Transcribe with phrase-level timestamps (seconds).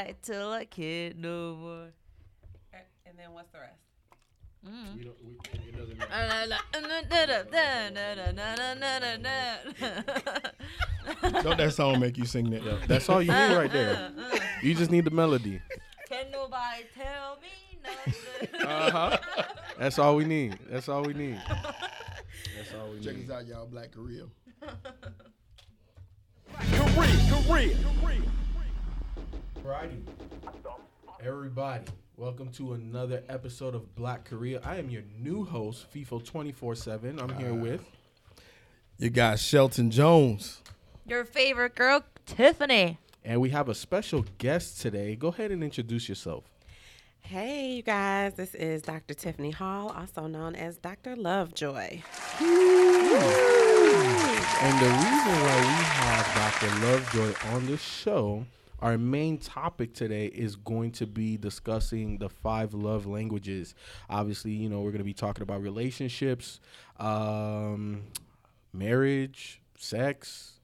[0.00, 1.88] fight till I can't no more.
[3.06, 3.74] And then what's the rest?
[4.66, 4.96] Mm.
[4.96, 6.12] We don't, we, it doesn't matter.
[11.42, 12.86] Don't that song make you sing that?
[12.86, 14.12] That's all you need right there.
[14.18, 14.38] Uh-huh.
[14.62, 15.62] You just need the melody.
[16.08, 18.66] Can nobody tell me nothing?
[18.66, 19.18] Uh huh.
[19.78, 20.58] That's all we need.
[20.68, 21.40] That's all we need.
[22.56, 23.28] That's all we Check need.
[23.28, 23.66] this out, y'all.
[23.66, 24.24] Black Korea.
[26.94, 28.20] Korea, Korea, Korea.
[29.64, 30.00] Alrighty.
[31.22, 31.84] Everybody,
[32.16, 34.60] welcome to another episode of Black Korea.
[34.64, 37.20] I am your new host, FIFO 24 7.
[37.20, 37.54] I'm here ah.
[37.54, 37.84] with.
[38.96, 40.62] You got Shelton Jones.
[41.06, 42.98] Your favorite girl, Tiffany.
[43.22, 45.14] And we have a special guest today.
[45.14, 46.44] Go ahead and introduce yourself.
[47.20, 48.34] Hey, you guys.
[48.34, 49.12] This is Dr.
[49.12, 51.16] Tiffany Hall, also known as Dr.
[51.16, 52.00] Lovejoy.
[54.62, 56.68] And the reason why we have Dr.
[56.86, 58.46] Lovejoy on this show,
[58.80, 63.74] our main topic today is going to be discussing the five love languages.
[64.08, 66.60] Obviously, you know, we're going to be talking about relationships,
[66.98, 68.02] um,
[68.72, 70.54] marriage, sex,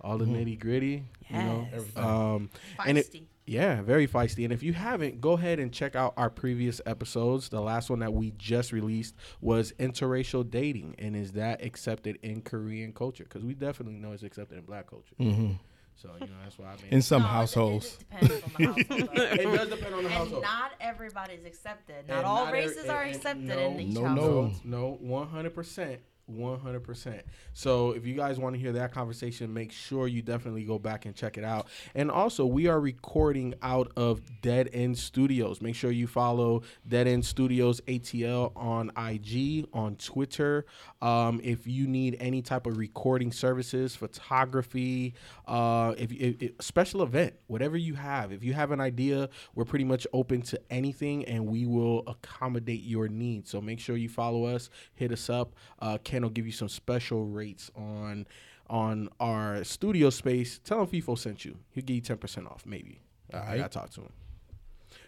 [0.00, 1.04] all the nitty gritty.
[1.28, 1.96] You know, Yes.
[1.96, 2.50] um,
[2.86, 3.22] and it, Feisty.
[3.46, 4.42] yeah, very feisty.
[4.44, 7.48] And if you haven't, go ahead and check out our previous episodes.
[7.50, 12.42] The last one that we just released was interracial dating, and is that accepted in
[12.42, 13.24] Korean culture?
[13.24, 15.14] Because we definitely know it's accepted in Black culture.
[15.20, 15.52] Mm-hmm.
[16.00, 17.98] So you know that's why I mean In some No, it- households.
[18.22, 19.10] It, depends on the household.
[19.18, 20.08] it does depend on the household.
[20.08, 20.42] and household.
[20.42, 22.08] not everybody's accepted.
[22.08, 24.52] Not And all not races are and- and accepted no, in each no, household.
[24.64, 24.78] no.
[24.80, 26.00] No, one hundred percent.
[26.30, 27.22] 100%.
[27.52, 31.06] So if you guys want to hear that conversation, make sure you definitely go back
[31.06, 31.68] and check it out.
[31.94, 35.60] And also, we are recording out of Dead End Studios.
[35.60, 40.66] Make sure you follow Dead End Studios ATL on IG, on Twitter.
[41.02, 45.14] Um, if you need any type of recording services, photography,
[45.46, 49.64] uh, if, if, if special event, whatever you have, if you have an idea, we're
[49.64, 53.50] pretty much open to anything, and we will accommodate your needs.
[53.50, 55.54] So make sure you follow us, hit us up.
[55.80, 58.26] Uh, Ken will give you some special rates on
[58.68, 60.60] on our studio space.
[60.62, 61.56] Tell him FIFO sent you.
[61.70, 63.00] He'll give you ten percent off, maybe.
[63.32, 64.12] I gotta talk to him.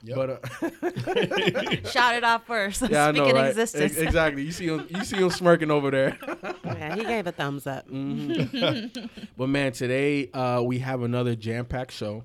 [0.05, 0.17] Yep.
[0.17, 2.83] But uh, Shout it out first.
[2.89, 3.51] yeah, I know, right?
[3.51, 3.93] existence.
[3.93, 4.43] Ex- exactly.
[4.43, 4.87] You see him.
[4.89, 6.19] You see him smirking over there.
[6.65, 7.87] Yeah, he gave a thumbs up.
[7.89, 9.07] Mm-hmm.
[9.37, 12.25] But man, today uh, we have another jam packed show.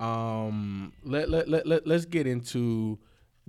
[0.00, 2.98] Um, let, let, let, let, let's get into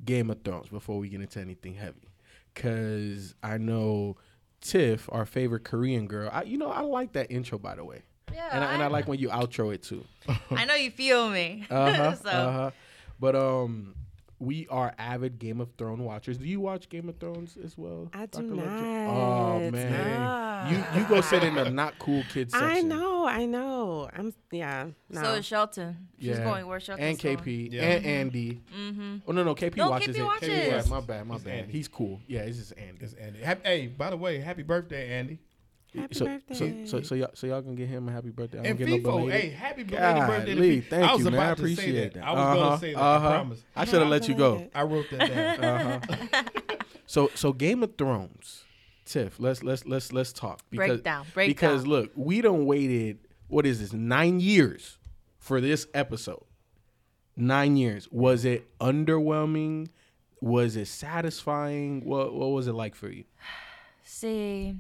[0.05, 2.09] Game of Thrones before we get into anything heavy.
[2.53, 4.17] Because I know
[4.65, 8.01] Tiff, our favorite Korean girl, I, you know, I like that intro, by the way.
[8.33, 10.03] Yeah, And I, and I I- like when you outro it too.
[10.51, 11.65] I know you feel me.
[11.69, 12.71] Uh-huh, so uh-huh.
[13.19, 13.95] But um,
[14.39, 16.37] we are avid Game of Thrones watchers.
[16.37, 18.09] Do you watch Game of Thrones as well?
[18.13, 18.55] I do Dr.
[18.55, 18.67] not.
[19.09, 22.69] Oh man, you you go sit in the not cool kids section.
[22.69, 24.09] I know, I know.
[24.15, 24.87] I'm, yeah.
[25.09, 25.21] No.
[25.23, 26.07] so is Shelton.
[26.19, 26.43] She's Yeah.
[26.43, 27.37] going where Shelton's and going.
[27.37, 27.81] KP Yeah.
[27.83, 28.61] and Andy.
[28.77, 29.17] Mm-hmm.
[29.27, 30.23] Oh no, no, KP No, watches KP it.
[30.25, 30.49] watches.
[30.49, 31.53] Yeah, my bad, my It's bad.
[31.59, 31.71] Andy.
[31.71, 32.19] He's cool.
[32.27, 32.97] Yeah, it's just Andy.
[33.01, 33.39] It's Andy.
[33.63, 35.39] Hey, by the way, happy birthday, Andy.
[36.01, 36.53] Happy so, birthday.
[36.55, 38.59] So, so, so y'all, so y'all gonna get him a happy birthday.
[38.59, 40.89] I And don't get no hey, happy belated birthday to Golly, FIFO.
[40.89, 41.39] thank I was you, man.
[41.39, 42.19] I appreciate that.
[42.21, 42.23] that.
[42.27, 42.99] I was Uh-huh, going to say that.
[43.01, 43.27] uh-huh.
[43.27, 43.63] I promise.
[43.75, 44.67] I should have let you go.
[44.75, 45.29] I wrote that
[45.59, 46.01] down.
[46.33, 46.43] Uh-huh.
[47.05, 48.63] so, so Game of Thrones,
[49.05, 49.39] Tiff.
[49.39, 51.49] Let's let's let's let's talk because Breakdown, breakdown.
[51.53, 53.19] because look, we don't waited.
[53.47, 53.93] What is this?
[53.93, 54.97] Nine years
[55.37, 56.43] for this episode.
[57.37, 58.07] Nine years.
[58.11, 59.89] Was it underwhelming?
[60.41, 62.03] Was it satisfying?
[62.05, 63.25] What what was it like for you?
[64.03, 64.75] See,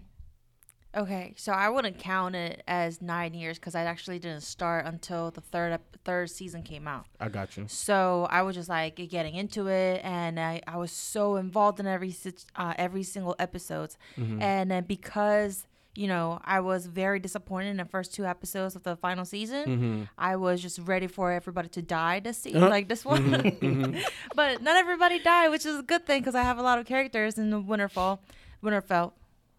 [0.95, 5.31] okay, so I wouldn't count it as nine years because I actually didn't start until
[5.31, 7.05] the third third season came out.
[7.19, 7.65] I got you.
[7.67, 11.87] So I was just like getting into it, and I, I was so involved in
[11.87, 12.15] every
[12.55, 14.41] uh, every single episodes, Mm-hmm.
[14.41, 18.83] and then because you know I was very disappointed in the first two episodes of
[18.83, 20.03] the final season, Mm-hmm.
[20.17, 22.69] I was just ready for everybody to die this season, Uh-huh.
[22.69, 23.23] like this one.
[23.33, 23.99] Mm-hmm.
[24.35, 26.85] but not everybody died, which is a good thing because I have a lot of
[26.85, 28.19] characters in the Winterfell.
[28.63, 29.13] Winterfell.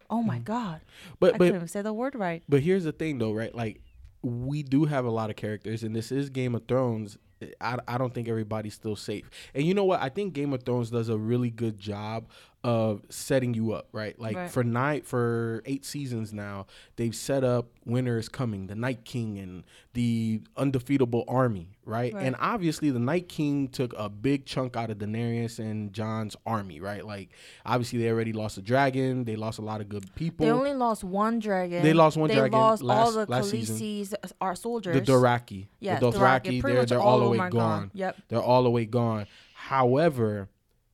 [0.09, 1.15] Oh my god, Mm.
[1.19, 2.43] But I but couldn't even say the word right.
[2.47, 3.53] But here's the thing, though, right?
[3.53, 3.81] Like,
[4.21, 7.17] we do have a lot of characters, and this is Game of Thrones.
[7.61, 9.29] I, I don't think everybody's still safe.
[9.53, 10.01] And you know what?
[10.01, 12.29] I think Game of Thrones does a really good job
[12.67, 14.19] of setting you up, right?
[14.19, 14.51] Like Right.
[14.51, 16.65] for nine for eight seasons now,
[16.97, 22.13] they've set up winter is coming, the Night King and the undefeatable army, right?
[22.13, 22.25] Right.
[22.25, 26.81] And obviously the Night King took a big chunk out of Daenerys and Jon's army,
[26.81, 27.05] right?
[27.05, 27.29] Like
[27.65, 30.45] obviously they already lost a dragon, they lost a lot of good people.
[30.45, 31.83] They only lost one dragon.
[31.83, 33.53] They lost one they dragon lost all the last.
[33.53, 34.93] Khaleesi's uh, are soldiers.
[34.93, 35.67] the Doraki.
[35.79, 36.59] Yeah, the Dothraki.
[36.59, 37.51] Dothraki, they're, they're all all the way gone.
[37.51, 37.91] gone.
[37.93, 38.17] Yep.
[38.27, 39.25] They're all the way gone.
[39.53, 40.49] However,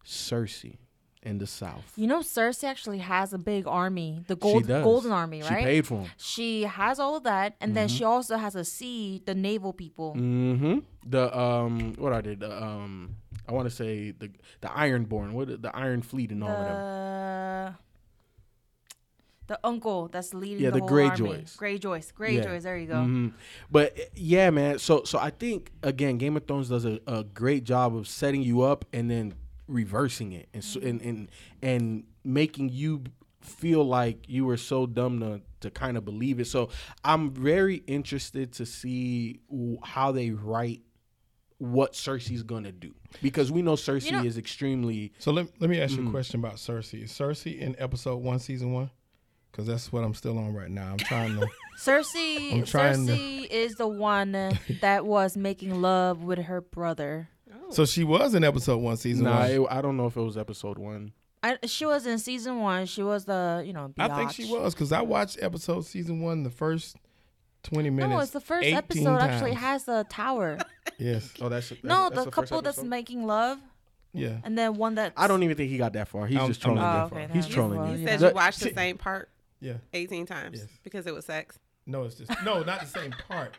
[0.06, 0.78] Cersei.
[1.24, 1.92] In the South.
[1.96, 5.60] You know, Cersei actually has a big army, the gold golden army, right?
[5.60, 6.12] She paid for them.
[6.18, 7.98] She has all of that, and then Mm-hmm.
[7.98, 10.16] she also has a sea, the naval people.
[10.16, 10.80] Mm-hmm.
[11.10, 12.36] The um, what are they?
[12.36, 13.16] The um,
[13.48, 14.30] I want to say the
[14.62, 15.32] the Ironborn.
[15.34, 16.76] What the Iron Fleet and all of them.
[16.78, 17.76] The
[19.48, 21.58] the uncle that's leading Yeah, the, the Greyjoys.
[21.58, 22.14] Greyjoys.
[22.14, 22.62] Greyjoys.
[22.64, 23.02] There you go.
[23.04, 23.28] hmm
[23.70, 24.80] But yeah, man.
[24.80, 28.42] So so I think again, Game of Thrones does a, a great job of setting
[28.42, 29.34] you up and then
[29.68, 31.30] reversing it and so, and and
[31.62, 33.04] and making you
[33.42, 36.46] feel like you were so dumb to to kind of believe it.
[36.48, 36.70] So
[37.04, 39.40] I'm very interested to see
[39.84, 40.82] how they write
[41.58, 45.80] what Cersei's gonna do because we know Cersei know- is extremely So let, let me
[45.80, 46.04] ask Mm.
[46.04, 47.04] you a question about Cersei.
[47.04, 48.90] Is Cersei in episode one, season one?
[49.52, 50.92] Because that's what I'm still on right now.
[50.92, 51.48] I'm trying to.
[51.80, 52.54] Cersei.
[52.54, 54.32] I'm trying to- Cersei is the one
[54.82, 57.30] that was making love with her brother.
[57.74, 59.40] So she was in episode one, season nah.
[59.40, 59.52] one.
[59.52, 61.14] It, I don't know if it was episode one.
[61.42, 62.86] I, she was in season one.
[62.86, 63.94] She was the you know.
[63.98, 64.62] I think she biatch.
[64.62, 66.96] was because I watched episode season one, the first
[67.64, 68.12] twenty minutes.
[68.12, 69.18] No, it's the first 18 episode.
[69.20, 69.62] Actually, times.
[69.62, 70.58] has the tower.
[71.00, 71.34] Yes.
[71.42, 72.90] Oh, that's, that's no, that's the first couple that's episode?
[72.90, 73.58] making love,
[74.14, 74.38] Yeah.
[74.44, 76.28] and then one that I don't even think he got that far.
[76.28, 77.18] He's I'm- just I'm trolling not you.
[77.18, 77.98] Oh, okay, He's trolling Well, you.
[78.02, 79.30] You said The- you watched the same part
[79.60, 79.74] Yeah.
[79.92, 80.68] 18 times Yes.
[80.84, 81.58] because it was sex.
[81.86, 83.58] No, it's just no, not the same part.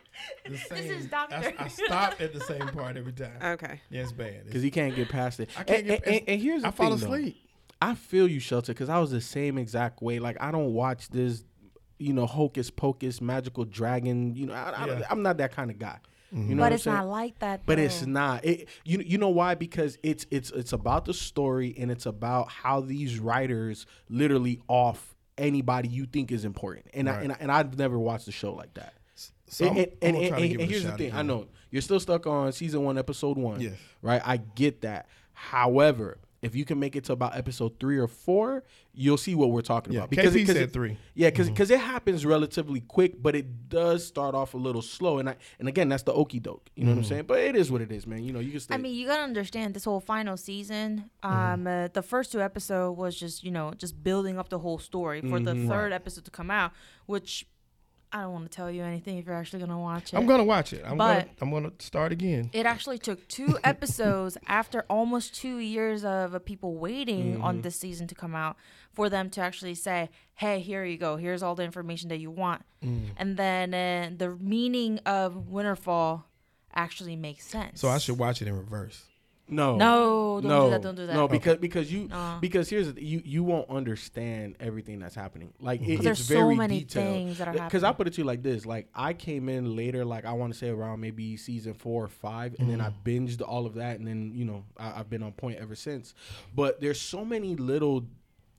[0.49, 0.91] The same.
[0.91, 1.53] is I, Doctor.
[1.59, 3.37] I stop at the same part every time.
[3.41, 3.81] Okay.
[3.89, 4.45] Yeah, it's bad.
[4.45, 5.49] because he can't get past it.
[5.57, 7.13] I can't and, get and- past- and- and here's the I fall thing, though.
[7.15, 7.37] asleep.
[7.81, 10.17] I feel you, Shelter, because I was the same exact way.
[10.19, 11.43] Like I don't watch this,
[11.99, 14.35] you know, hocus pocus, magical dragon.
[14.35, 15.01] You know, I, I, Yeah.
[15.11, 15.99] I'm not that kind of guy.
[16.33, 16.49] Mm-hmm.
[16.49, 17.09] You know but what it's I'm not saying?
[17.11, 17.61] like that.
[17.67, 18.43] But it's not.
[18.43, 19.53] It you you know why?
[19.53, 25.14] Because it's it's it's about the story and it's about how these writers literally off
[25.37, 26.87] anybody you think is important.
[26.93, 28.93] And I, and I, and I've never watched a show like that.
[29.47, 31.13] So and and, and, and- and give it a here's the thing.
[31.13, 33.61] I know you're still stuck on season one, episode one.
[33.61, 33.73] Yes.
[34.01, 34.21] Right.
[34.25, 35.07] I get that.
[35.33, 38.63] However, if you can make it to about episode three or four,
[38.93, 40.09] you'll see what we're talking Yeah, about.
[40.11, 40.89] Because KP it, 'cause said it- three.
[40.91, 41.01] Mm-hmm.
[41.15, 45.17] Yeah, because it happens relatively quick, but it does start off a little slow.
[45.19, 46.69] And I and again, that's the okey doke.
[46.75, 46.97] You know Mm-hmm.
[46.97, 47.23] what I'm saying?
[47.27, 48.23] But it is what it is, man.
[48.23, 48.75] You know, you can stay.
[48.75, 51.09] I mean, you gotta understand this whole final season.
[51.23, 51.35] Mm-hmm.
[51.53, 54.77] Um, uh, the first two episode was just you know just building up the whole
[54.79, 55.67] story for the Mhm.
[55.67, 56.71] third episode to come out,
[57.07, 57.47] which
[58.15, 60.15] I don't want to tell you anything if you're actually gonna watch it.
[60.15, 60.83] I'm gonna watch it.
[60.85, 62.49] I'm gonna I'm gonna start again.
[62.53, 67.43] it actually took two episodes after almost two years of people waiting Mm-hmm.
[67.43, 68.55] on this season to come out
[68.93, 71.17] for them to actually say, "Hey, here you go.
[71.17, 73.09] Here's all the information that you want." Mm.
[73.17, 76.23] And then uh, the meaning of Winterfall
[76.73, 77.81] actually makes sense.
[77.81, 79.03] So I should watch it in reverse.
[79.47, 81.13] No, No, don't do no, that, don't do that.
[81.13, 82.37] No, because because you No.
[82.41, 85.53] because here's the, you you won't understand everything that's happening.
[85.59, 87.13] Like it, there's it's so very many detailed.
[87.13, 89.47] things that are uh, Because I put it to you like this: like I came
[89.49, 92.81] in later, like I want to say around maybe season four or five, and then
[92.81, 92.95] I mm.
[93.03, 96.15] binged all of that, and then you know I, I've been on point ever since.
[96.53, 98.05] But there's so many little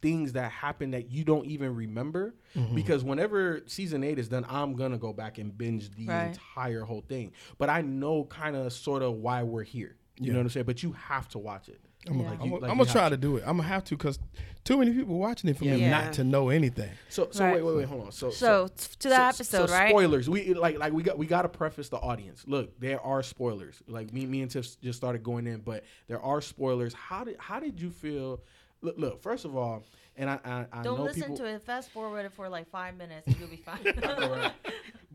[0.02, 2.74] things that happen that you don't even remember mm-hmm.
[2.74, 6.26] because whenever season eight is done i'm gonna go back and binge the Right.
[6.26, 10.38] entire whole thing but i know kind of sort of why we're here you know
[10.38, 12.78] what i'm saying but you have to watch it I'm, gonna, you- I'm, like I'm
[12.78, 13.42] you gonna try to do it.
[13.44, 14.20] I'm gonna have to because
[14.62, 15.90] too many people watching it for me Yeah.
[15.90, 16.90] not to know anything.
[17.08, 17.54] so so Right.
[17.56, 19.90] wait wait wait hold on so So, t- to that so- episode, so right?
[19.90, 20.30] Spoilers.
[20.30, 22.44] We like like we got we got to preface the audience.
[22.46, 23.82] Look, there are spoilers.
[23.88, 26.94] Like me me and Tiff just started going in, but there are spoilers.
[26.94, 28.40] How did how did you feel?
[28.82, 29.82] Look, look first of all,
[30.16, 31.62] and I I, I Don't know listen people, to it.
[31.62, 33.80] Fast forward it for like five minutes, and you'll be fine.
[34.06, 34.52] Right.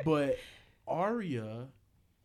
[0.03, 0.37] but
[0.87, 1.67] Arya,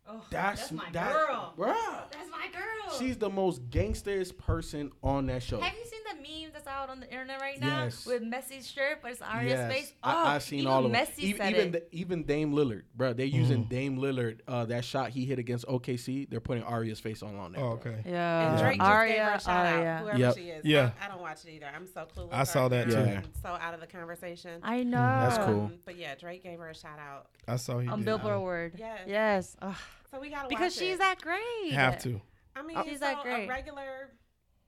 [0.09, 1.53] Oh, that's, my that, girl.
[1.59, 1.75] bruh,
[2.13, 2.97] That's my girl.
[2.99, 5.59] she's the most gangsterest person on that show.
[5.61, 8.07] Have you seen the meme that's out on the internet right now Yes.
[8.07, 9.93] with Messi's shirt, but it's Arya's Yes, face?
[10.05, 11.01] I, Oh, I've seen all of them.
[11.01, 11.73] Messi even said even, it.
[11.91, 13.13] the- even Dame Lillard, bro.
[13.15, 14.41] They're using Dame Lillard.
[14.47, 16.27] Uh, that shot he hit against OKC.
[16.31, 17.65] They're putting Arya's face on on there.
[17.65, 17.93] Oh, bro.
[17.93, 18.03] okay.
[18.09, 19.87] yeah, And Drake just gave her a shout Arya.
[19.89, 20.35] out, whoever Yep.
[20.37, 20.65] she is.
[20.65, 20.91] Yeah.
[21.01, 21.67] I, I don't watch it either.
[21.75, 22.29] I'm so clueless.
[22.33, 23.11] I saw that right too.
[23.11, 23.19] Yeah.
[23.19, 24.61] I'm so out of the conversation.
[24.63, 24.99] I know.
[24.99, 25.63] That's cool.
[25.65, 27.27] Um, but yeah, Drake gave her a shout out.
[27.49, 28.05] I saw he On did.
[28.07, 28.73] Billboard Award.
[28.79, 29.01] Yes.
[29.07, 29.57] Yes.
[29.63, 29.75] Ugh.
[30.11, 30.99] So we gotta Because watch she's it.
[31.01, 31.73] that great.
[31.73, 32.21] Have to.
[32.55, 32.83] I mean, oh.
[32.83, 33.45] She's she's that great.
[33.45, 34.11] a regular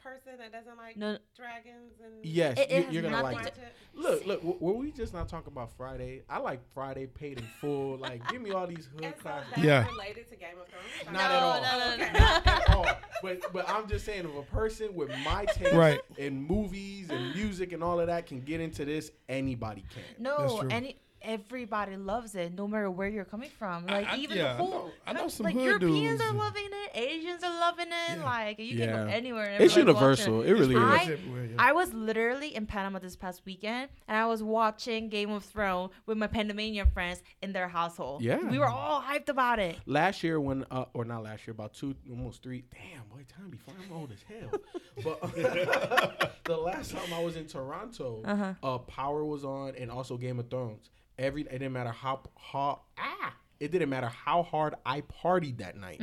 [0.02, 1.18] person that doesn't like No.
[1.36, 3.58] dragons and Yes, It- it you, you're gonna like watch it.
[3.58, 3.72] it.
[3.94, 4.40] Look, look.
[4.42, 6.22] w- Were we just not talking about Friday?
[6.28, 7.96] I like Friday paid in full.
[7.98, 9.58] Like, give me all these hood And so classics.
[9.58, 9.86] Yeah.
[9.88, 11.12] related to Game of Thrones.
[11.12, 11.62] Not at No, all.
[11.62, 12.12] no, no, Okay.
[12.12, 12.18] no.
[12.20, 12.86] Not at all.
[13.22, 16.00] But but I'm just saying, if a person with my taste Right.
[16.16, 20.04] in movies and music and all of that can get into this, anybody can.
[20.22, 23.86] No, any everybody loves it, no matter where you're coming from.
[23.86, 26.64] Like I- even yeah, the whole, know- I know some like Europeans dudes are loving
[26.70, 28.18] it, Asians are loving it.
[28.18, 28.24] Yeah.
[28.24, 29.56] Like you can go anywhere.
[29.58, 30.42] It's universal.
[30.42, 31.08] It really Pretty is.
[31.08, 31.54] I- everywhere, yeah.
[31.58, 35.90] I was literally in Panama this past weekend, and I was watching Game of Thrones
[36.06, 38.22] with my Panamanian friends in their household.
[38.22, 38.38] Yeah.
[38.48, 39.76] we were all hyped about it.
[39.86, 43.50] last year when uh, or not last year about two almost three damn boy time
[43.50, 44.60] before i'm old as hell
[45.04, 45.34] but
[46.44, 48.54] the last time i was in toronto Uh-huh.
[48.62, 52.80] uh power was on and also game of thrones every it didn't matter how how
[52.98, 56.00] ah it didn't matter how hard i partied that night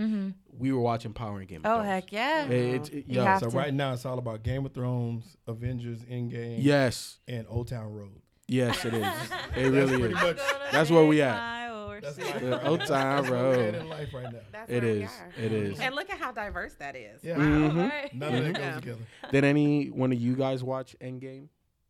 [0.57, 2.45] we were watching power and game of Oh thrones heck yeah!
[2.47, 3.55] It- it- You yo, have so to.
[3.57, 8.21] right now it's all about Game of Thrones, Avengers, Endgame, yes and Old Town Road.
[8.47, 9.05] yes it is
[9.55, 10.39] it really pretty is much-
[10.71, 11.55] That's where we at.
[12.01, 12.85] That's That's life The right Old now.
[12.85, 13.75] Town That's where we're at Road.
[13.75, 14.39] in life right now.
[14.51, 15.43] That's it where we is are.
[15.45, 17.23] it is And look at how diverse that is.
[17.23, 17.35] Yeah.
[17.37, 18.13] Mhm.
[18.13, 18.99] None of that goes together.
[19.31, 21.47] did any one of you guys watch endgame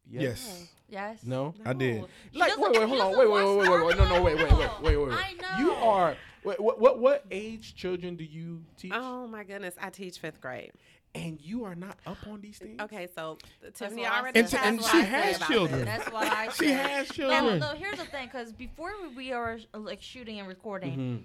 [0.10, 0.68] Yes.
[0.88, 1.20] Yes.
[1.26, 2.06] no I did.
[2.32, 4.36] He Like, wait, wait, hold on, doesn't wait, wait, wait, wait, wait, no, no, wait,
[4.38, 5.18] wait, wait, wait, wait, wait.
[5.18, 5.66] I know.
[5.66, 6.16] You are.
[6.44, 8.92] Wait, what, what, what age children do you teach?
[8.94, 10.72] Oh my goodness, I teach fifth grade.
[11.16, 12.80] And you are not up on these things.
[12.82, 13.38] Okay, so
[13.74, 14.50] Tiffany already said.
[14.50, 15.86] said And- what and she has children.
[15.86, 17.60] That's what I She has No, children.
[17.60, 21.24] no, here's the thing, because before we are like shooting and recording, Mm-hmm.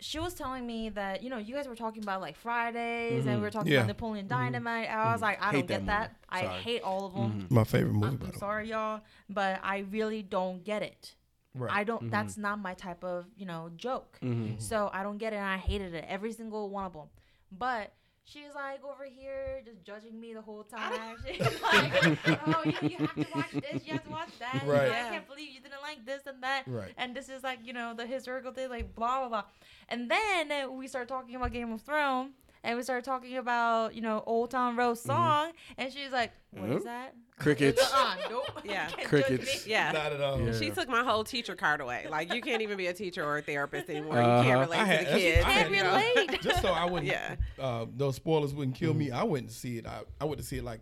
[0.00, 3.36] She was telling me that you know you guys were talking about like Fridays and
[3.36, 3.78] we were talking Yeah.
[3.78, 4.90] about Napoleon Dynamite.
[4.90, 5.56] I was like, I Mm-hmm.
[5.56, 6.10] Hate don't get that.
[6.10, 6.14] movie.
[6.28, 6.48] I Sorry.
[6.54, 6.62] Mm-hmm.
[6.62, 7.46] hate all of them.
[7.50, 8.06] My favorite movie.
[8.08, 8.38] I'm, by I'm way.
[8.38, 9.00] sorry, y'all,
[9.30, 11.14] but I really don't get it.
[11.54, 11.72] Right.
[11.72, 12.02] I don't.
[12.02, 12.10] Mm-hmm.
[12.10, 14.18] That's not my type of you know joke.
[14.58, 15.36] So I don't get it.
[15.36, 16.04] and I hated it.
[16.08, 17.08] Every single one of them.
[17.50, 17.92] But
[18.26, 21.16] she's like over here just judging me the whole time.
[21.26, 23.86] She's like, oh, you, you have to watch this.
[23.86, 24.54] You have to watch that.
[24.62, 24.92] You know, Right.
[24.92, 26.64] I can't believe you didn't like this and that.
[26.66, 26.92] Right.
[26.98, 29.44] And this is like you know the historical thing, like blah blah blah.
[29.88, 32.32] And then we start talking about Game of Thrones.
[32.66, 36.68] And we started talking about, you know, Old Town Road song, and she's like, "What
[36.68, 36.82] is Yep.
[36.84, 37.80] that?" Crickets.
[37.80, 38.44] Uh-uh, nope.
[38.64, 38.88] Yeah.
[38.88, 39.66] You can't judge Crickets.
[39.68, 39.92] Yeah.
[39.92, 40.40] Not at all.
[40.40, 40.58] Yeah.
[40.58, 42.06] She took my whole teacher card away.
[42.10, 44.18] Like you can't even be a teacher or a therapist anymore.
[44.18, 44.38] Uh-huh.
[44.38, 45.44] You can't relate I to had- the that's- kids.
[45.44, 45.90] Can't you know?
[45.96, 46.42] relate.
[46.42, 47.36] Just so I wouldn't, Yeah.
[47.60, 49.12] uh, those spoilers wouldn't kill me.
[49.12, 49.86] I wouldn't see it.
[49.86, 50.80] I, I went to see it like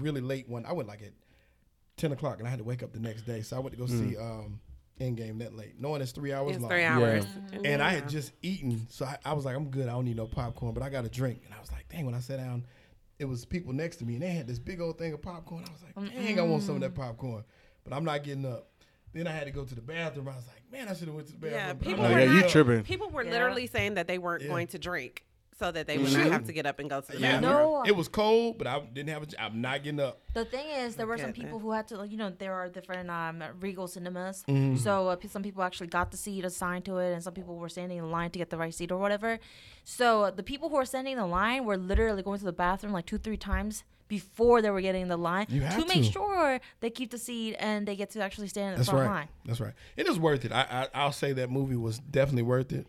[0.00, 0.66] really late one.
[0.66, 1.12] I went like at
[1.96, 3.40] ten o'clock, and I had to wake up the next day.
[3.40, 4.60] So I went to go see um,
[5.00, 6.70] Endgame that late, knowing it's three hours It's long.
[6.70, 7.24] three hours.
[7.24, 7.66] Mm-hmm.
[7.66, 8.10] And I had mm-hmm.
[8.10, 9.88] just eaten, so I, I was like, I'm good.
[9.88, 11.42] I don't need no popcorn, but I got a drink.
[11.44, 12.64] And I was like, dang, when I sat down,
[13.18, 15.64] it was people next to me, and they had this big old thing of popcorn.
[15.66, 17.44] I was like, dang, I want some of that popcorn,
[17.84, 18.68] but I'm not getting up.
[19.12, 20.28] Then I had to go to the bathroom.
[20.28, 21.60] I was like, man, I should have went to the bathroom.
[21.60, 22.82] Yeah, but I'm people not were yeah, you tripping.
[22.82, 23.30] People were Yeah.
[23.30, 24.48] literally saying that they weren't Yeah.
[24.48, 25.24] going to drink
[25.58, 27.52] so that they would not have to get up and go to the Yeah, bathroom.
[27.52, 27.82] No.
[27.86, 29.26] it was cold, but I didn't have a.
[29.26, 30.20] j- I'm not getting up.
[30.34, 31.44] The thing is, there were some Goodness.
[31.44, 34.44] people who had to, like, you know, there are different um, Regal cinemas.
[34.48, 34.76] Mm-hmm.
[34.76, 37.68] So uh, some people actually got the seat assigned to it, and some people were
[37.68, 39.38] standing in line to get the right seat or whatever.
[39.84, 42.52] So uh, the people who were standing in the line were literally going to the
[42.52, 46.04] bathroom like two, three times before they were getting in the line You to make
[46.12, 49.14] sure they keep the seat and they get to actually stand in the front right.
[49.14, 49.28] line.
[49.46, 49.72] That's right.
[49.96, 50.52] It is worth it.
[50.52, 52.86] I, I I'll say that movie was definitely worth it.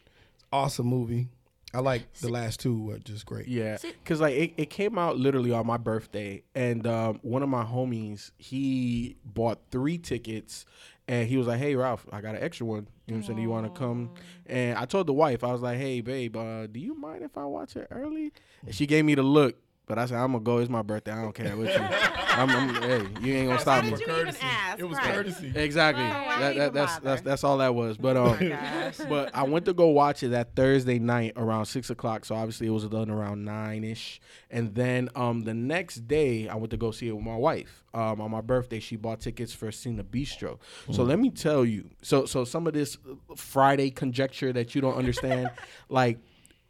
[0.51, 1.29] Awesome movie.
[1.73, 3.47] I like the last two were just great.
[3.47, 7.49] Yeah, because like it, it came out literally on my birthday, and um, one of
[7.49, 10.65] my homies he bought three tickets,
[11.07, 12.87] and he was like, "Hey Ralph, I got an extra one.
[13.07, 13.35] You know what I'm saying?
[13.37, 14.11] Do you want to come?"
[14.45, 17.37] And I told the wife, I was like, "Hey babe, uh, do you mind if
[17.37, 18.31] I watch it early?"
[18.65, 20.59] And she gave me the look, but I said, "I'm gonna go.
[20.59, 21.11] It's my birthday.
[21.11, 21.73] I don't care what you.
[22.35, 24.79] I'm, I'm, hey, you ain't gonna stop me." did you even ask?
[24.79, 25.13] It was Right.
[25.13, 25.51] courtesy.
[25.55, 26.03] Exactly.
[26.03, 27.97] Why That, that, that's that's that's all that was.
[27.97, 28.97] But Oh um, my gosh.
[29.07, 32.25] but I went to go watch it that Thursday night around six o'clock.
[32.25, 34.19] So obviously it was done around nine ish.
[34.49, 37.83] And then um the next day I went to go see it with my wife.
[37.93, 40.57] Um on my birthday she bought tickets for Cine Bistro.
[40.91, 41.89] So let me tell you.
[42.01, 42.97] So so some of this
[43.35, 45.51] Friday conjecture that you don't understand,
[45.89, 46.17] like.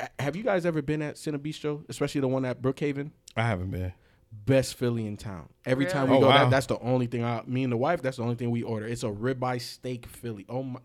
[0.04, 3.12] A- Have you guys ever been at Cine Bistro, especially the one at Brookhaven?
[3.36, 3.94] I haven't been.
[4.46, 5.48] Best Philly in town.
[5.66, 6.22] Every time we Really?
[6.24, 7.24] go, Oh, that, that's the only thing.
[7.24, 8.88] I, me and the wife, that's the only thing we order.
[8.88, 10.46] It's a ribeye steak Philly.
[10.50, 10.80] Oh my,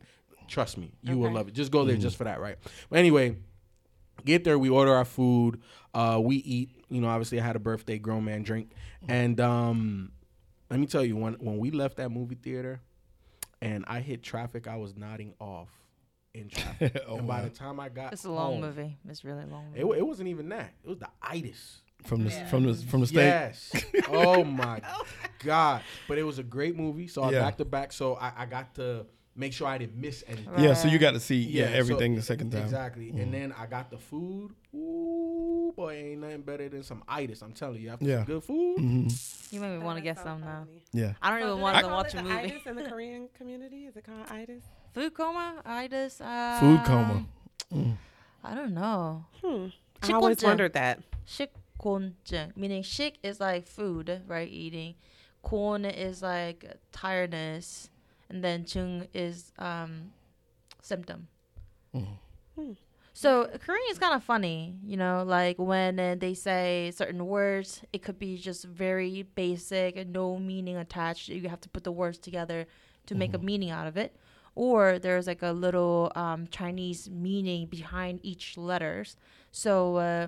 [0.48, 1.54] trust me, you will love it.
[1.54, 2.56] Just go there just for that, right?
[2.90, 3.37] But anyway,
[4.25, 4.58] get there.
[4.58, 5.60] We order our food.
[5.94, 6.70] Uh, we eat.
[6.90, 8.70] You know, obviously, I had a birthday grown man drink,
[9.08, 10.12] and um,
[10.70, 12.80] let me tell you, when when we left that movie theater,
[13.62, 15.68] and I hit traffic, I was nodding off
[16.40, 17.02] in traffic.
[17.07, 17.45] Oh, and by wow.
[17.45, 18.97] the time I got It's a long home, movie.
[19.09, 19.66] It's really long.
[19.71, 19.80] Movie.
[19.80, 20.73] It, it wasn't even that.
[20.85, 21.80] It was the itis.
[22.04, 23.25] From the from the from the state.
[23.25, 23.73] Yes.
[24.09, 24.80] oh my
[25.45, 25.83] god!
[26.07, 27.09] But it was a great movie.
[27.09, 27.40] So I Yeah.
[27.40, 27.92] back to back.
[27.92, 29.04] So I, I got to
[29.35, 30.59] make sure I didn't miss anything.
[30.59, 32.62] Yeah, so you got to see yeah, Yeah, so- everything the second time.
[32.62, 33.12] Exactly.
[33.12, 33.23] Mm.
[33.23, 34.52] And then I got the food.
[34.75, 37.42] Ooh, boy, ain't nothing better than some itis.
[37.42, 38.16] I'm telling you, after Yeah.
[38.18, 38.78] some good food.
[38.78, 39.52] Mhm.
[39.52, 40.66] You made me want to get That's so some now.
[40.92, 41.14] Yeah.
[41.23, 42.35] I don't So even do want to watch it a movie.
[42.35, 43.87] itis in the Korean community?
[43.87, 44.62] Is it called itis?
[44.95, 45.62] Food coma?
[45.64, 47.26] I just uh, Food coma.
[47.73, 47.97] Mm.
[48.45, 49.25] I don't know.
[49.42, 49.66] Hmm.
[50.02, 51.00] I always wondered that.
[51.26, 54.49] Shikunjin, meaning shik is like food, right?
[54.49, 54.95] Eating.
[55.42, 57.90] Kun is like tiredness,
[58.28, 60.12] and then chung is um
[60.83, 61.28] symptom.
[61.95, 62.07] Mm.
[62.57, 62.73] Hmm.
[63.18, 67.83] So Korean is kind of funny, you know, like when uh, they say certain words,
[67.92, 71.28] it could be just very basic and no meaning attached.
[71.28, 72.68] You have to put the words together
[73.07, 73.18] to mm-hmm.
[73.18, 73.47] make a mm-hmm.
[73.47, 74.14] meaning out of it
[74.58, 79.16] or there's like a little um, Chinese meaning behind each letters.
[79.52, 80.26] So, uh,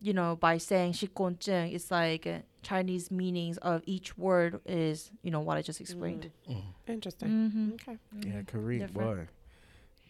[0.00, 5.30] you know, by saying "shikongzheng," it's like uh, Chinese meanings of each word is, you
[5.30, 6.30] know, what I just explained.
[6.48, 6.54] Mm.
[6.54, 6.62] Mm.
[6.86, 7.28] Interesting.
[7.28, 7.72] Mm-hmm.
[7.74, 7.98] Okay.
[8.26, 8.58] Yeah, mm-hmm.
[8.58, 9.28] Kareem, boy.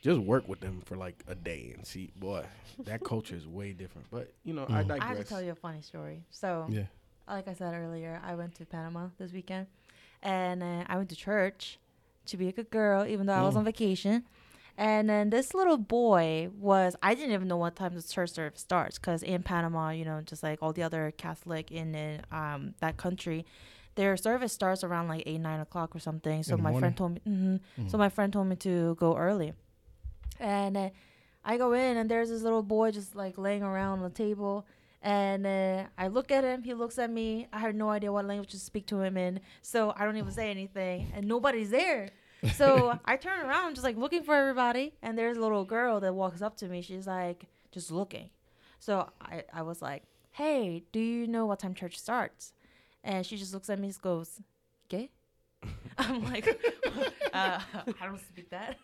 [0.00, 2.44] Just work with them for like a day and see, boy,
[2.84, 4.06] that culture is way different.
[4.12, 4.74] But, you know, mm.
[4.74, 5.02] I digress.
[5.02, 6.22] I have to tell you a funny story.
[6.30, 6.84] So, yeah.
[7.26, 9.66] like I said earlier, I went to Panama this weekend
[10.22, 11.80] and uh, I went to church
[12.28, 13.58] to be a good girl, even though I was Mm.
[13.58, 14.24] on vacation.
[14.76, 18.60] And then this little boy was, I didn't even know what time the church service
[18.60, 22.74] starts because in Panama, you know, just like all the other Catholic in uh, um,
[22.80, 23.44] that country,
[23.96, 26.44] their service starts around like 8, 9 o'clock or something.
[26.44, 26.80] So In my morning?
[26.80, 27.56] friend told me, hmm
[27.88, 29.52] so my friend told me to go early.
[30.38, 30.90] And uh,
[31.44, 34.64] I go in and there's this little boy just like laying around on the table.
[35.02, 36.62] And uh, I look at him.
[36.62, 37.46] He looks at me.
[37.52, 40.32] I have no idea what language to speak to him in, so I don't even
[40.32, 41.12] say anything.
[41.14, 42.10] And nobody's there.
[42.54, 44.94] So I turn around, just like looking for everybody.
[45.02, 46.82] And there's a little girl that walks up to me.
[46.82, 48.30] She's like just looking.
[48.80, 50.02] So I, I was like,
[50.32, 52.52] "Hey, do you know what time church starts?"
[53.04, 54.40] And she just looks at me, and goes,
[54.88, 55.10] "Gay."
[55.98, 56.46] I'm like,
[57.32, 57.60] uh,
[58.00, 58.76] I don't speak that.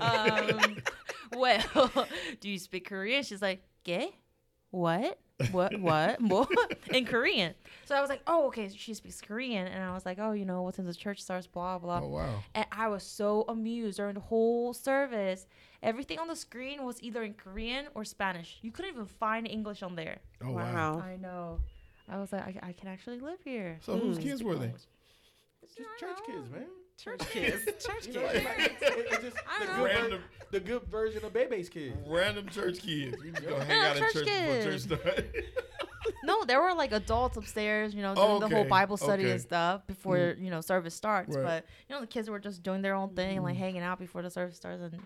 [0.00, 0.76] um,
[1.36, 2.06] well,
[2.40, 3.22] do you speak Korean?
[3.22, 4.16] She's like, gay?
[4.72, 5.18] What?
[5.52, 5.78] What?
[5.80, 6.20] What?
[6.28, 6.78] What?
[6.92, 7.54] In Korean.
[7.84, 8.68] So I was like, oh, okay.
[8.68, 9.66] She speaks Korean.
[9.66, 12.00] And I was like, oh, you know, what's in the church starts, blah, blah.
[12.02, 12.42] Oh wow.
[12.54, 15.46] And I was so amused during the whole service.
[15.82, 18.58] Everything on the screen was either in Korean or Spanish.
[18.62, 20.18] You couldn't even find English on there.
[20.42, 20.72] Oh wow.
[20.74, 21.02] wow.
[21.04, 21.60] I know.
[22.08, 23.78] I was like, I, I can actually live here.
[23.82, 24.22] So whose Mm.
[24.22, 24.72] kids were they?
[25.60, 26.66] Just church kids, man.
[26.98, 27.64] Church kids.
[27.86, 28.46] Church You know, kids.
[28.80, 29.76] it's, it's just I the know.
[29.76, 30.20] good, ver- Random,
[30.50, 31.96] the good version of Bebe's kids.
[32.06, 33.16] random church kids.
[33.22, 34.84] We just gonna hang Yeah, out in church church before church kids.
[34.84, 35.44] started.
[36.24, 39.30] No, there were like adults upstairs, you know, Oh, doing the whole Bible study okay.
[39.30, 39.32] Mm.
[39.34, 41.34] and stuff before you know service starts.
[41.36, 41.42] Right.
[41.42, 41.46] Mm.
[41.46, 44.20] But you know, the kids were just doing their own thing, like hanging out before
[44.22, 45.00] the service starts, and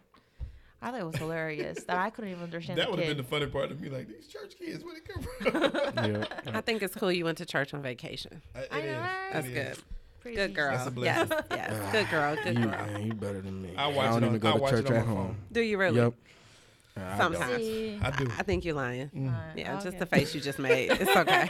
[0.83, 3.23] I thought it was hilarious that I couldn't even understand that would have been the
[3.23, 3.89] funny part of me.
[3.91, 6.05] Like these church kids, where they come from?
[6.11, 6.57] Yeah.
[6.57, 8.43] I think it's cool you went to church on vacation.
[8.55, 8.97] It I know, is.
[8.97, 9.29] right?
[9.29, 9.85] It That's is.
[10.35, 10.37] Good.
[10.37, 10.71] Good girl.
[10.77, 11.47] That's a yes, blessing.
[11.51, 11.93] yes.
[11.93, 12.37] Good girl.
[12.43, 12.87] Good you, girl.
[12.87, 13.75] man, you better than me.
[13.77, 15.13] I watch don't it on- even go I to watch it church on at my
[15.13, 15.27] home.
[15.29, 15.37] phone.
[15.53, 15.97] Do you really?
[15.97, 16.15] Yep.
[16.99, 17.19] I.
[17.19, 17.57] Sometimes.
[17.59, 17.99] See?
[18.03, 18.27] I do.
[18.39, 19.11] I think you're lying.
[19.15, 19.29] Mm.
[19.29, 20.91] Uh, Yeah, just the face you just made.
[20.93, 21.47] It's okay.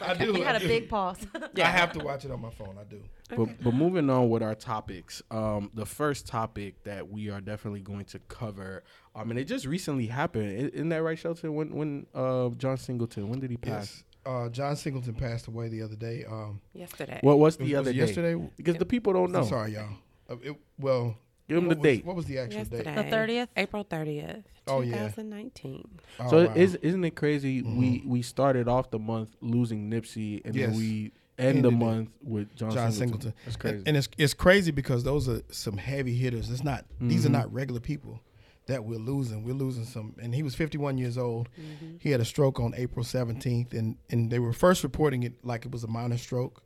[0.00, 0.26] I do.
[0.26, 1.26] You I had a big pause.
[1.54, 1.66] Yeah.
[1.66, 2.76] I have to watch it on my phone.
[2.80, 3.00] I do.
[3.30, 7.80] But, but moving on with our topics, um, the first topic that we are definitely
[7.80, 10.70] going to cover, I mean, it just recently happened.
[10.72, 11.54] Isn't that right, Shelton?
[11.56, 13.72] When when uh, John Singleton, when did he pass?
[13.72, 14.04] Yes.
[14.28, 16.24] Uh, John Singleton passed away the other day.
[16.30, 17.18] Um, Yesterday.
[17.22, 17.98] What was was- the was other it day?
[18.00, 18.50] yesterday?
[18.58, 19.40] Because the people don't know.
[19.40, 19.88] I'm sorry, y'all.
[20.28, 21.16] Uh, it, well,
[21.48, 22.04] Give them the was- date.
[22.04, 22.84] What was the actual date?
[22.84, 22.94] Yesterday.
[23.10, 23.48] The 30th?
[23.56, 24.44] April 30th.
[24.66, 25.08] Oh, yeah.
[25.08, 25.88] 2019.
[26.20, 26.52] Oh, so wow.
[26.54, 27.62] is isn't it crazy?
[27.62, 27.76] Mhm.
[27.78, 30.68] We we started off the month losing Nipsey, and Yes.
[30.70, 31.76] then we end the Ended it.
[31.76, 33.32] month with John, John Singleton.
[33.32, 33.34] Singleton.
[33.46, 33.76] That's crazy.
[33.78, 36.50] And, and it's it's crazy because those are some heavy hitters.
[36.50, 37.32] It's not these are Mhm.
[37.32, 38.20] not regular people
[38.68, 39.42] that we're losing.
[39.44, 41.48] We're losing some and he was 51 years old.
[41.60, 41.96] Mm-hmm.
[41.98, 45.64] He had a stroke on April 17th and and they were first reporting it like
[45.66, 46.62] it was a minor stroke,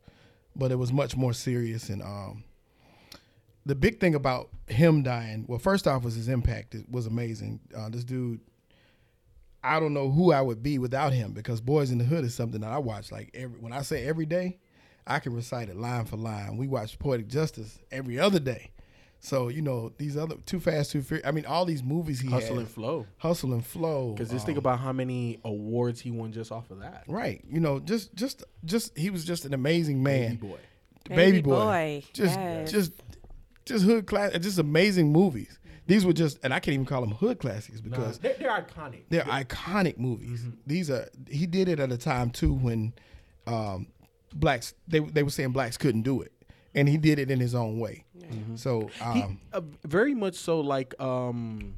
[0.55, 2.43] but it was much more serious and um
[3.65, 6.75] the big thing about him dying, well, first off, was his impact.
[6.75, 7.61] It was amazing.
[7.75, 8.41] Uh, this dude,
[9.63, 12.35] I don't know who I would be without him because Boyz n the Hood is
[12.35, 13.59] something that I watch like every.
[13.59, 14.59] When I say every day,
[15.07, 16.57] I can recite it line for line.
[16.57, 18.72] We watch Poetic Justice every other day.
[19.25, 21.25] So you know these other Too Fast, Too Furious.
[21.25, 23.07] I mean, all these movies he Hustle had, and flow.
[23.17, 24.11] Hustle and Flow.
[24.11, 27.05] Because just um, think about how many awards he won just off of that.
[27.07, 27.41] right.
[27.49, 30.59] You know, just just just he was just an amazing man, Baby boy.
[31.07, 32.03] baby, boy.
[32.11, 32.69] Just yes.
[32.69, 32.91] just
[33.65, 35.57] just hood class, just amazing movies.
[35.87, 38.49] These were just, and I can't even call them hood classics Nah, because they're, they're
[38.51, 39.03] iconic.
[39.09, 40.41] they're iconic movies.
[40.67, 42.91] These are he did it at a time too when
[43.47, 43.87] um,
[44.33, 46.32] blacks they they were saying blacks couldn't do it,
[46.75, 48.05] and he did it in his own way.
[48.55, 51.75] So He, um, uh, very much so like um,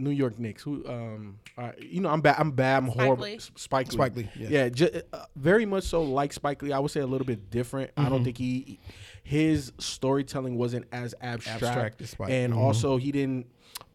[0.00, 0.62] New York Knicks.
[0.62, 2.36] Who um, uh, you know, I'm bad.
[2.38, 2.78] I'm bad.
[2.78, 3.26] I'm horrible.
[3.56, 3.92] Spike Lee.
[3.92, 4.48] Spike Lee, yeah.
[4.50, 6.72] Yeah, ju- uh, very much so like Spike Lee.
[6.72, 7.90] I would say a little bit different.
[7.96, 8.10] I Mm-hmm.
[8.10, 8.78] don't think he
[9.22, 12.30] his storytelling wasn't as abstract, Abstract as Spike.
[12.30, 12.56] and Mhm.
[12.56, 13.46] also he didn't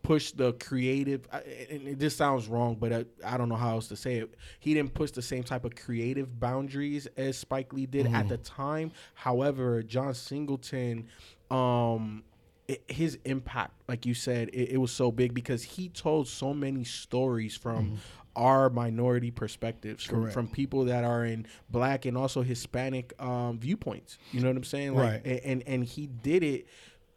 [0.03, 1.27] push the creative.
[1.33, 1.41] I-
[1.71, 4.33] And it just sounds wrong, but I, I don't know how else to say it.
[4.59, 8.15] He didn't push the same type of creative boundaries as Spike Lee did Mm-hmm.
[8.15, 8.91] at the time.
[9.15, 11.07] However, John Singleton,
[11.49, 12.23] um,
[12.67, 16.53] it, his impact, like you said, it, it was so big because he told so
[16.53, 17.99] many stories from
[18.35, 20.31] our minority perspectives, from, Mm-hmm.
[20.31, 24.17] From people that are in black and also Hispanic um, viewpoints.
[24.31, 24.93] You know what I'm saying?
[24.95, 25.41] Like, Right.
[25.45, 26.67] And and he did it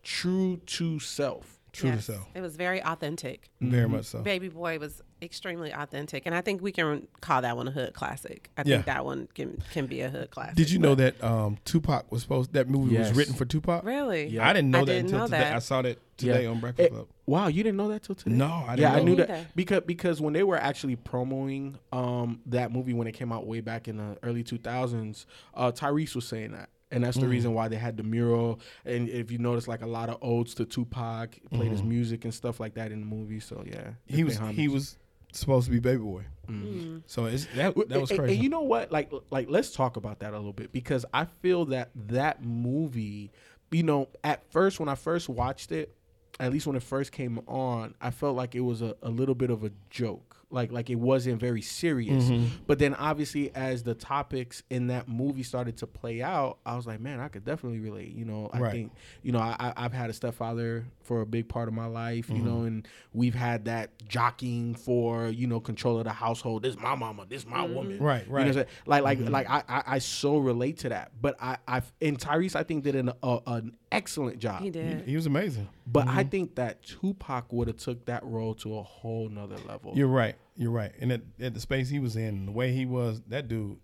[0.03, 1.59] true to self.
[1.73, 2.07] True Yes.
[2.07, 2.29] to self.
[2.35, 3.51] It was very authentic.
[3.61, 3.97] Very Mm-hmm.
[3.97, 4.23] much so.
[4.23, 7.93] Baby Boy was extremely authentic, and I think we can call that one a hood
[7.95, 8.51] classic.
[8.57, 8.77] I Yeah.
[8.77, 10.55] think that one can can be a hood classic.
[10.57, 13.09] Did you know that um, Tupac was supposed that movie Yes.
[13.09, 13.85] was written for Tupac?
[13.85, 14.27] Really?
[14.29, 14.49] Yeah.
[14.49, 15.39] I didn't know I that didn't until know today.
[15.39, 15.53] that.
[15.57, 16.51] I saw that today Yeah.
[16.51, 17.07] on Breakfast Club.
[17.27, 18.35] wow, you didn't know that till today?
[18.37, 19.29] No, I didn't yeah, I knew that.
[19.29, 23.47] that because because when they were actually promoting um that movie when it came out
[23.47, 26.69] way back in the early 2000s, uh, Tyrese was saying that.
[26.91, 27.31] And that's the Mm.
[27.31, 28.61] reason why they had the mural.
[28.87, 32.33] And if you notice, like a lot of odes to Tupac, played his music and
[32.33, 33.41] stuff like that in the movie.
[33.41, 34.15] So yeah, Mm-hmm.
[34.17, 34.57] He was homage.
[34.57, 34.97] he was
[35.33, 36.25] supposed to be Baby Boy.
[36.49, 37.03] Mm.
[37.07, 38.35] So it's, that that was and- crazy.
[38.35, 38.91] And you know what?
[38.91, 43.31] Like, like let's talk about that a little bit because I feel that that movie,
[43.71, 45.95] you know, at first when I first watched it,
[46.41, 49.35] at least when it first came on, I felt like it was a, a little
[49.35, 50.28] bit of a joke.
[50.51, 52.25] Like, like it wasn't very serious.
[52.25, 52.47] Mm-hmm.
[52.67, 56.87] But then, obviously, as the topics in that movie started to play out, I was
[56.87, 58.15] like, man, I could definitely relate.
[58.15, 58.73] You know, I Right.
[58.73, 61.85] think, you know, I, I- I've had a stepfather for a big part of my
[61.87, 62.29] life.
[62.31, 62.45] You Mm-hmm.
[62.47, 66.63] know, and we've had that jockeying for you know control of the household.
[66.63, 67.27] This my mama.
[67.29, 67.99] This my woman.
[67.99, 68.41] Right, You know right.
[68.41, 68.67] what I'm saying?
[68.87, 71.13] Like, like, like I, I, I so relate to that.
[71.21, 74.63] But I, I, and Tyrese, I think did an, a, an excellent job.
[74.63, 75.07] He did.
[75.07, 75.69] he was amazing.
[75.87, 76.29] But I mm-hmm.
[76.29, 79.93] think that Tupac would have took that role to a whole nother level.
[79.95, 80.37] You're right.
[80.57, 80.93] You're right.
[81.01, 83.79] And at, at the space he was in, the way he was, that dude,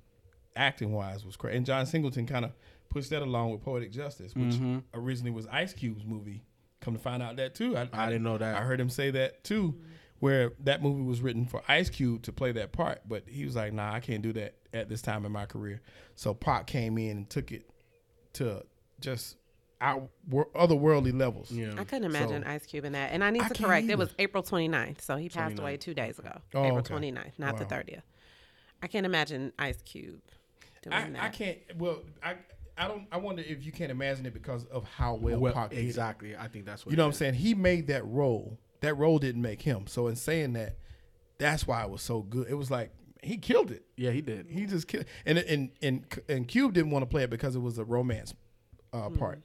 [0.57, 1.57] acting wise, was crazy.
[1.57, 2.53] And John Singleton kind of
[2.90, 4.79] pushed that along with Poetic Justice, which mm-hmm.
[4.95, 6.45] originally was Ice Cube's movie.
[6.81, 7.77] Come to find out that too.
[7.77, 8.57] I, I didn't know that.
[8.57, 9.85] I heard him say that too, mm-hmm.
[10.21, 13.57] where that movie was written for Ice Cube to play that part, but he was
[13.57, 15.81] like, "Nah, I can't do that at this time in my career."
[16.14, 17.71] So Pac came in and took it
[18.35, 18.64] to
[19.01, 19.37] just
[19.85, 21.51] out wor- otherworldly levels.
[21.51, 21.75] yeah.
[21.77, 23.12] I couldn't imagine So- Ice Cube in that.
[23.12, 23.92] And I need I to can't correct, either.
[23.92, 25.01] it was April 29th.
[25.03, 25.61] So he passed 29th.
[25.61, 26.33] away two days ago.
[26.55, 26.94] Oh, April okay.
[26.94, 27.70] 29th, not the Wow.
[27.83, 28.03] 30th.
[28.83, 30.20] I can't imagine Ice Cube
[30.83, 31.23] doing I, that.
[31.23, 31.59] I can't.
[31.77, 32.37] Well, I
[32.77, 33.07] I don't.
[33.12, 36.37] I wonder if you can't imagine it because of how well, Well, Pac did exactly.
[36.37, 37.35] I think that's what You know what I'm saying?
[37.35, 38.59] He made that role.
[38.81, 39.87] That role didn't make him.
[39.87, 40.77] So in saying that,
[41.38, 42.49] that's why it was so good.
[42.49, 42.90] It was like
[43.23, 43.85] he killed it.
[43.97, 44.49] Yeah, he did.
[44.51, 45.05] He just killed.
[45.25, 48.35] And and and and Cube didn't want to play it because it was a romance
[48.92, 49.40] uh, part,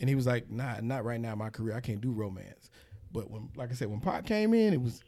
[0.00, 1.76] and he was like, "Nah, not right now in my career.
[1.76, 2.70] I can't do romance."
[3.12, 5.02] But when, like I said, when Pac came in, it was,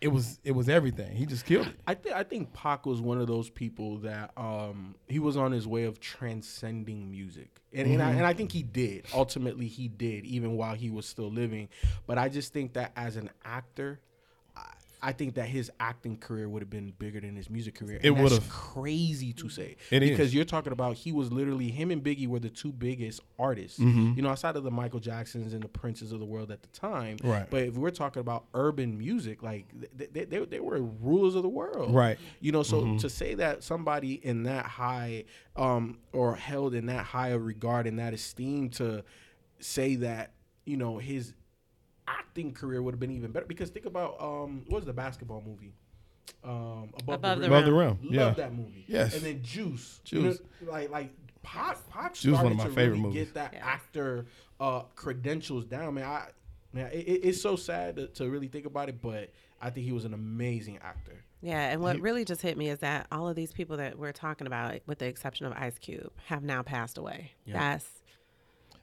[0.00, 1.16] it was, it was everything.
[1.16, 1.76] He just killed it.
[1.86, 5.52] I think I think Pac was one of those people that um he was on
[5.52, 7.60] his way of transcending music.
[7.72, 9.06] And and, I, and I think he did.
[9.14, 11.68] Ultimately he did even while he was still living.
[12.06, 14.00] But I just think that as an actor
[15.02, 17.98] I, think that his acting career would have been bigger than his music career.
[18.02, 18.48] It And that's would've.
[18.48, 19.76] crazy to say.
[19.90, 20.10] It is.
[20.10, 23.78] because you're talking about he was literally him and Biggie were the two biggest artists.
[23.78, 24.14] Mm-hmm.
[24.16, 26.68] You know, outside of the Michael Jacksons and the Princes of the world at the
[26.68, 27.16] time.
[27.22, 27.48] Right.
[27.48, 31.48] But if we're talking about urban music, like they, they, they, were rulers of the
[31.48, 31.94] world.
[31.94, 32.18] Right.
[32.40, 35.24] You know, so to say that somebody in that high,
[35.56, 39.04] um, or held in that high of regard and that esteem to
[39.60, 40.32] say that,
[40.64, 41.34] you know, his
[42.18, 43.46] acting career would have been even better.
[43.46, 45.74] Because think about um, what was the basketball movie?
[46.44, 47.52] Um, above, Above the the rim.
[47.52, 47.88] Above the rim.
[48.02, 48.30] Love Yeah.
[48.44, 48.84] that movie.
[48.88, 49.14] Yes.
[49.14, 50.00] And then Juice.
[50.04, 50.40] Juice.
[50.60, 51.10] You know, like like
[51.42, 53.24] Pac, Pac Juice, started one of my to favorite really movies.
[53.26, 53.66] get that Yeah.
[53.66, 54.26] actor
[54.60, 56.04] uh, credentials down, man.
[56.04, 56.28] I
[56.72, 59.86] man, it, it- it's so sad to, to really think about it, but I think
[59.86, 61.24] he was an amazing actor.
[61.40, 64.12] Yeah, and what really just hit me is that all of these people that we're
[64.12, 67.32] talking about, with the exception of Ice Cube, have now passed away.
[67.44, 67.58] Yeah.
[67.58, 67.84] That's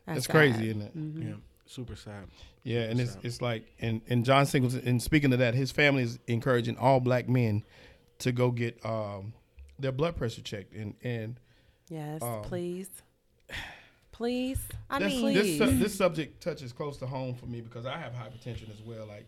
[0.06, 0.34] that's That's sad.
[0.34, 0.98] crazy, isn't it?
[0.98, 1.22] Mm-hmm.
[1.30, 1.34] Yeah,
[1.70, 2.26] super sad.
[2.64, 4.82] Yeah, and it's So- it's like and and John Singleton.
[4.86, 7.64] And speaking of that, his family is encouraging all black men
[8.20, 9.34] to go get um,
[9.78, 10.74] their blood pressure checked.
[10.74, 11.40] And and
[11.90, 12.90] Yes, Um, please,
[14.12, 14.60] please.
[14.90, 17.98] I this, mean, this su- this subject touches close to home for me because I
[17.98, 19.06] have hypertension as well.
[19.08, 19.28] Like,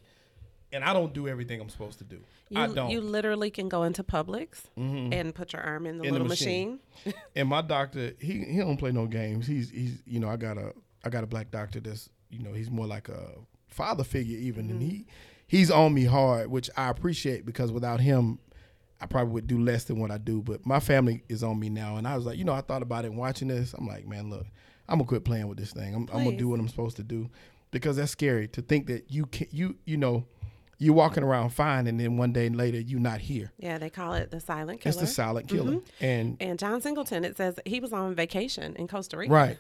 [0.72, 2.20] and I don't do everything I'm supposed to do.
[2.50, 2.90] You, I don't.
[2.92, 5.14] you literally can go into Publix Mhm.
[5.14, 6.80] and put your arm in the In the little machine.
[7.06, 7.20] machine.
[7.36, 9.48] and my doctor, he he don't play no games.
[9.48, 10.74] He's he's you know I got a
[11.04, 13.34] I got a black doctor that's you know he's more like a
[13.68, 14.90] father figure even, and mm-hmm.
[14.90, 15.06] he
[15.48, 18.40] he's on me hard, which I appreciate because without him,
[19.02, 20.42] I probably would do less than what I do.
[20.42, 22.82] But my family is on me now, and I was like, you know, I thought
[22.82, 23.74] about it watching this.
[23.74, 24.46] I'm like, man, look,
[24.88, 25.94] I'm gonna quit playing with this thing.
[25.94, 27.30] I'm, I'm gonna do what I'm supposed to do
[27.72, 30.26] because that's scary to think that you can you you know.
[30.78, 33.52] You're walking around fine, and then one day later you're not here.
[33.60, 34.90] Yeah, they call it the silent killer.
[34.90, 36.04] It's the silent killer, mm-hmm.
[36.04, 39.32] and and John Singleton, it says he was on vacation in Costa Rica.
[39.32, 39.58] right,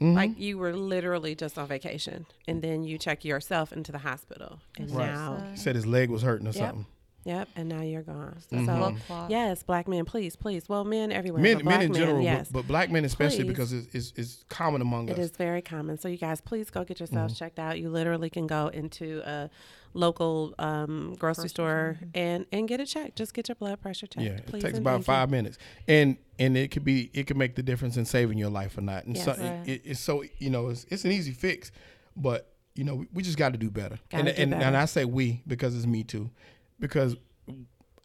[0.00, 0.14] Mhm.
[0.14, 4.60] Like you were literally just on vacation, and then you check yourself into the hospital,
[4.78, 5.06] and Right.
[5.06, 6.56] now He said his leg was hurting or Yep.
[6.56, 6.86] something.
[7.24, 8.38] Yep, and now you're gone.
[8.50, 8.96] Mm-hmm.
[9.06, 10.70] So yes, black men, please, please.
[10.70, 11.42] Well, men everywhere.
[11.42, 12.48] Men, but men black in general, yes.
[12.50, 13.48] but, but black men especially Please.
[13.48, 15.18] because it's, it's, it's common among It us.
[15.18, 15.98] It is very common.
[15.98, 17.02] So you guys, please go get Mm-hmm.
[17.14, 17.78] yourselves checked out.
[17.78, 19.50] You literally can go into a
[19.92, 23.16] local um, grocery store and and get it checked.
[23.16, 24.24] Just get your blood pressure checked.
[24.24, 25.04] Yeah, it takes about thank you.
[25.04, 28.50] five minutes, and and it could be it could make the difference in saving your
[28.50, 29.04] life or not.
[29.04, 29.26] And Yes.
[29.26, 29.68] Right.
[29.68, 31.72] it, it's so you know it's, it's an easy fix,
[32.16, 33.98] but you know we, we just got to do better.
[34.12, 34.64] and Gotta do and, better.
[34.64, 36.30] and I say we because it's me too,
[36.78, 37.16] because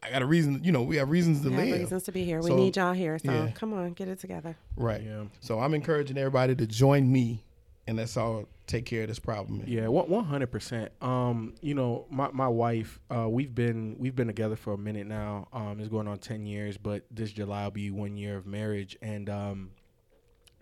[0.02, 0.60] I got a reason.
[0.62, 1.80] You know we have reasons to We have live.
[1.80, 2.40] reasons to be here.
[2.40, 3.18] We need y'all here.
[3.18, 3.50] So yeah.
[3.52, 4.56] come on, get it together.
[4.76, 5.02] Right.
[5.02, 5.24] Yeah.
[5.40, 7.42] So I'm encouraging everybody to join me,
[7.86, 9.62] and let's all take care of this problem.
[9.66, 10.90] Yeah, one hundred percent.
[11.00, 15.06] Um, you know, my my wife, uh, we've been we've been together for a minute
[15.06, 15.48] now.
[15.52, 18.96] Um, it's going on ten years, but this July will be one year of marriage,
[19.02, 19.70] and um,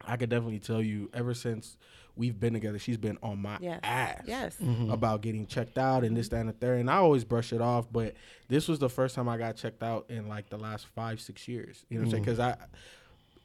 [0.05, 1.77] I could definitely tell you, ever since
[2.17, 3.81] we've been together, she's been on my Yes.
[3.83, 4.23] ass.
[4.27, 4.57] Yes.
[4.89, 6.79] About getting checked out and this, that, and the third.
[6.79, 8.15] And I always brush it off, but
[8.49, 11.49] this was the first time I got checked out in like the last five, six
[11.49, 11.85] years.
[11.89, 12.23] You know what I'm saying?
[12.23, 12.57] Because I,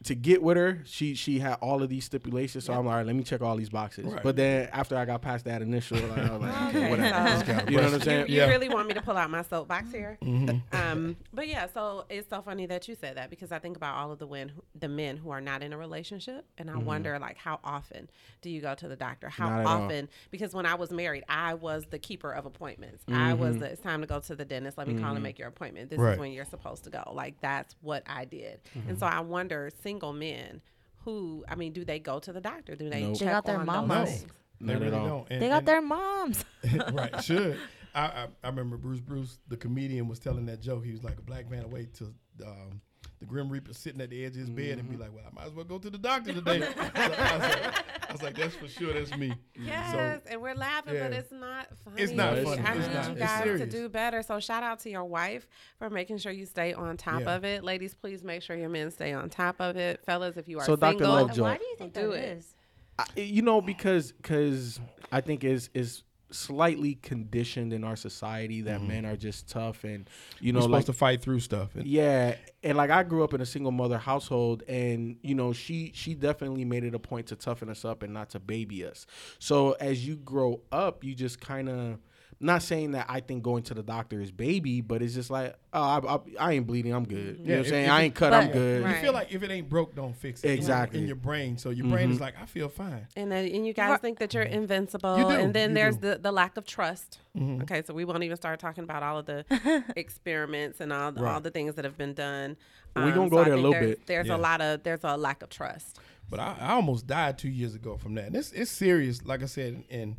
[0.05, 2.63] to get with her, she she had all of these stipulations.
[2.63, 4.05] So I'm like, all right, let me check all these boxes.
[4.05, 4.23] Right.
[4.23, 7.29] But then after I got past that initial, like, I was like, okay, Okay, whatever.
[7.45, 8.27] so- Just You know what I'm saying?
[8.29, 8.47] You Yeah.
[8.47, 10.17] really want me to pull out my soapbox here?
[10.23, 10.75] Mm-hmm.
[10.75, 13.97] Um, but yeah, so it's so funny that you said that because I think about
[13.97, 17.19] all of the men, the men who are not in a relationship, and I wonder
[17.19, 18.09] like how often
[18.41, 19.27] do you go to the doctor?
[19.27, 19.63] How Mm-hmm.
[19.63, 19.81] Not all.
[19.83, 20.09] often?
[20.31, 23.03] Because when I was married, I was the keeper of appointments.
[23.11, 23.59] I was Mm-hmm.
[23.59, 24.77] the it's time to go to the dentist.
[24.77, 25.89] Let me call and make your appointment.
[25.89, 26.13] This Right.
[26.13, 27.03] is when you're supposed to go.
[27.13, 28.61] Like that's what I did.
[28.77, 28.89] Mm-hmm.
[28.91, 30.61] And so I wonder, single men.
[31.05, 32.75] Who I mean, do they go to the doctor?
[32.75, 33.17] Do they Nope.
[33.17, 34.21] check They got their on mamas.
[34.21, 35.27] those No, they really don't.
[35.31, 36.45] And- They got and- their moms.
[36.93, 37.57] right, should.
[37.95, 40.85] I, I I remember Bruce Bruce, the comedian, was telling that joke.
[40.85, 42.13] He was like a black man away to
[42.45, 42.81] um,
[43.19, 45.03] the Grim Reaper sitting at the edge of his bed and be mm-hmm.
[45.03, 48.09] like, "Well, I might as well go to the doctor today." so I, was like,
[48.09, 48.93] I was like, "That's for sure.
[48.93, 52.01] That's me." Yes, and we're laughing, but it's not funny.
[52.01, 52.61] It's not funny.
[52.61, 53.09] I it's need not.
[53.09, 54.21] you guys to do better.
[54.21, 57.35] So shout out to your wife for making sure you stay on top Yeah.
[57.35, 57.63] of it.
[57.63, 60.03] Ladies, please make sure your men stay on top of it.
[60.05, 60.91] Fellas, if you are So, Dr.
[60.91, 62.37] single, Lovejoy- Why do you think Do that it.
[62.37, 62.55] is?
[62.97, 64.79] I, you know, because because
[65.11, 68.87] I think is is slightly conditioned in our society that mm-hmm.
[68.87, 71.75] men are just tough and you know like supposed to fight through stuff.
[71.75, 75.53] And, Yeah, and like I grew up in a single mother household, and you know
[75.53, 78.85] she she definitely made it a point to toughen us up and not to baby
[78.85, 79.05] us.
[79.39, 81.97] So as you grow up, you just kind of
[82.41, 85.55] not saying that I think going to the doctor is baby, but it's just like
[85.73, 87.37] oh I, I, I ain't bleeding, I'm good.
[87.39, 87.89] You know Yeah, what I'm saying?
[87.89, 88.83] I ain't cut, I'm good.
[88.85, 88.95] Right.
[88.95, 90.51] You feel like if it ain't broke, don't fix it.
[90.51, 90.99] Exactly.
[91.01, 93.07] In your brain, so your brain is like, I feel fine.
[93.17, 94.01] and then and you guys Right.
[94.01, 96.11] think that you're invincible, You do, and then you there's do.
[96.11, 97.19] the the lack of trust.
[97.37, 97.63] Mhm.
[97.63, 99.43] Okay, so we won't even start talking about all of the
[99.97, 101.43] experiments and all the, all Right.
[101.43, 102.57] the things that have been done.
[102.93, 104.07] But we Um, gonna go I there a little there's- bit.
[104.07, 104.35] There's Yeah.
[104.35, 105.99] a lot of there's a lack of trust.
[106.29, 108.27] But I, I almost died two years ago from that.
[108.27, 110.15] And it's it's serious, like I said, and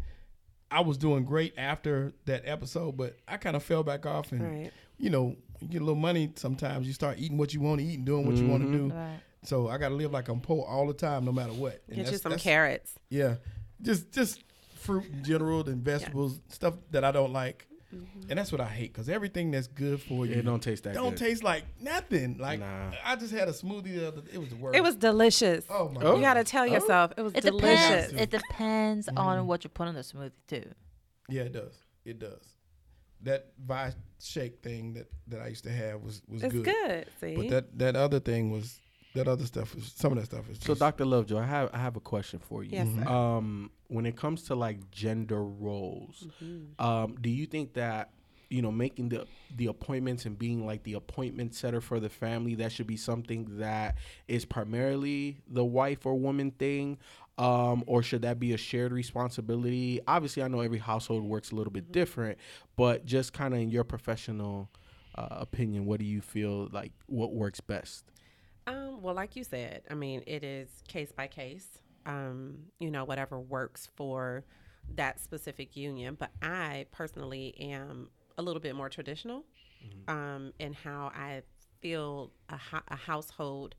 [0.71, 4.33] I was doing great after that episode, but I kind of fell back off.
[4.33, 4.73] And Right.
[4.99, 6.33] you know, you get a little money.
[6.37, 8.69] Sometimes you start eating what you want to eat and doing what you want to
[8.69, 8.89] mm-hmm.
[8.89, 8.95] do.
[8.95, 9.21] Right.
[9.43, 11.83] So I got to live like I'm poor all the time, no matter what.
[11.89, 12.99] And Get you some that's- carrots.
[13.09, 13.37] Yeah,
[13.83, 14.45] just just
[14.77, 17.67] fruit in general and vegetables, stuff that I don't like.
[17.95, 18.31] Mm-hmm.
[18.31, 20.95] And that's what I hate because everything that's good for you It don't taste that
[20.95, 21.19] don't good.
[21.19, 22.39] taste like nothing.
[22.39, 22.93] Like Nah.
[23.05, 24.23] I just had a smoothie the other.
[24.33, 24.77] It was the worst.
[24.77, 25.65] It was delicious.
[25.69, 26.01] Oh my!
[26.03, 26.15] Oh.
[26.17, 28.11] You got to tell yourself it was It delicious.
[28.11, 28.13] depends.
[28.23, 29.19] It depends Mm-hmm.
[29.19, 30.71] on what you put in the smoothie too.
[31.29, 31.75] Yeah, it does.
[32.05, 32.45] It does.
[33.23, 36.65] That Vice shake thing that, that I used to have was was It's good.
[36.65, 37.07] good.
[37.21, 38.79] See, But that that other thing was
[39.15, 41.05] that other stuff is some of that stuff is So, just, Dr.
[41.05, 42.71] Lovejoy, I have I have a question for you.
[42.73, 43.09] Yes, sir.
[43.09, 46.85] Um, when it comes to like gender roles, Mm-hmm.
[46.85, 48.11] um, do you think that
[48.49, 52.55] you know making the the appointments and being like the appointment setter for the family
[52.57, 53.97] that should be something that
[54.29, 56.99] is primarily the wife or woman thing?
[57.39, 59.99] Um, or should that be a shared responsibility?
[60.07, 62.37] Obviously, I know every household works a little bit different,
[62.77, 64.69] but just kind of in your professional
[65.15, 68.05] uh, opinion, what do you feel like what works best?
[68.71, 71.67] Um, well, like you said, I mean, it is case by case.
[72.07, 74.45] Um, you know, whatever works for
[74.95, 76.17] that specific union.
[76.19, 79.45] But I personally am a little bit more traditional
[80.09, 81.43] um, in how I
[81.81, 83.75] feel a, ho- a household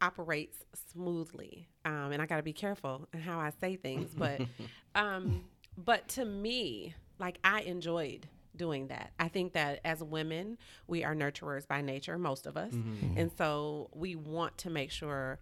[0.00, 1.68] operates smoothly.
[1.84, 4.14] Um, and I got to be careful in how I say things.
[4.14, 4.42] But,
[4.94, 5.44] um,
[5.76, 8.26] but to me, like I enjoyed
[8.58, 9.12] doing that.
[9.18, 12.74] I think that as women, we are nurturers by nature, most of us.
[13.16, 15.38] And so we want to make sure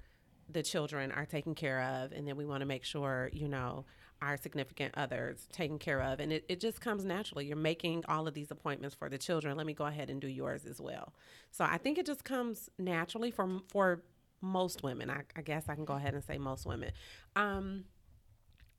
[0.48, 2.12] the children are taken care of.
[2.12, 3.84] And then we want to make sure, you know,
[4.22, 6.20] our significant others taken care of.
[6.20, 7.46] And it, it just comes naturally.
[7.46, 9.56] You're making all of these appointments for the children.
[9.56, 11.12] Let me go ahead and do yours as well.
[11.50, 14.02] So I think it just comes naturally for, for
[14.40, 15.10] most women.
[15.10, 16.92] I, I guess I can go ahead and say most women.
[17.34, 17.84] Um,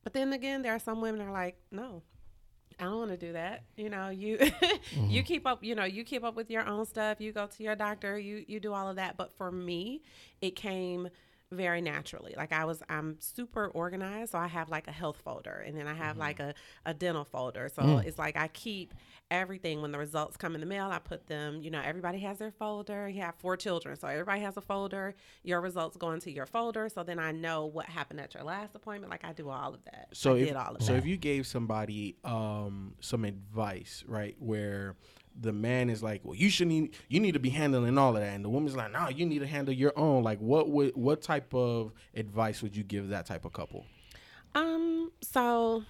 [0.03, 2.01] but then again, there are some women that are like, no,
[2.79, 3.63] I don't want to do that.
[3.75, 4.37] You know, you
[4.95, 5.09] Mm-hmm.
[5.09, 5.63] you keep up.
[5.63, 7.19] You know, you keep up with your own stuff.
[7.19, 8.17] You go to your doctor.
[8.17, 9.17] You you do all of that.
[9.17, 10.01] But for me,
[10.41, 11.09] it came
[11.51, 12.33] very naturally.
[12.35, 14.31] Like I was, I'm super organized.
[14.31, 16.19] So I have like a health folder, and then I have Mm-hmm.
[16.19, 16.53] like a
[16.85, 17.69] a dental folder.
[17.73, 18.05] So Mm.
[18.05, 18.93] it's like I keep
[19.31, 20.87] everything when the results come in the mail.
[20.91, 21.61] I put them.
[21.61, 23.07] You know, everybody has their folder.
[23.07, 25.15] You have four children, so everybody has a folder.
[25.43, 26.89] Your results go into your folder.
[26.89, 29.11] So then I know what happened at your last appointment.
[29.11, 30.09] Like I do all of that.
[30.13, 30.99] So I if all of so, that.
[30.99, 34.95] if you gave somebody um some advice, right, where
[35.39, 38.21] the man is like, well, you should need you need to be handling all of
[38.21, 40.23] that, and the woman's like, no, you need to handle your own.
[40.23, 43.85] Like, what would what type of advice would you give that type of couple?
[44.55, 45.83] Um, so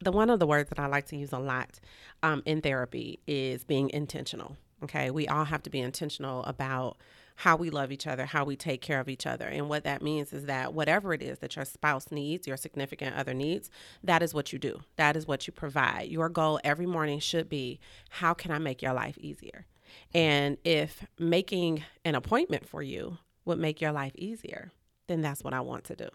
[0.00, 1.80] the one of the words that I like to use a lot
[2.22, 4.56] um, in therapy is being intentional.
[4.82, 6.96] Okay, we all have to be intentional about
[7.36, 9.46] how we love each other, how we take care of each other.
[9.46, 13.16] And what that means is that whatever it is that your spouse needs, your significant
[13.16, 13.70] other needs,
[14.02, 14.82] that is what you do.
[14.96, 16.08] That is what you provide.
[16.08, 19.66] Your goal every morning should be how can I make your life easier?
[20.14, 24.72] And if making an appointment for you would make your life easier,
[25.08, 26.08] then that's what I want to do.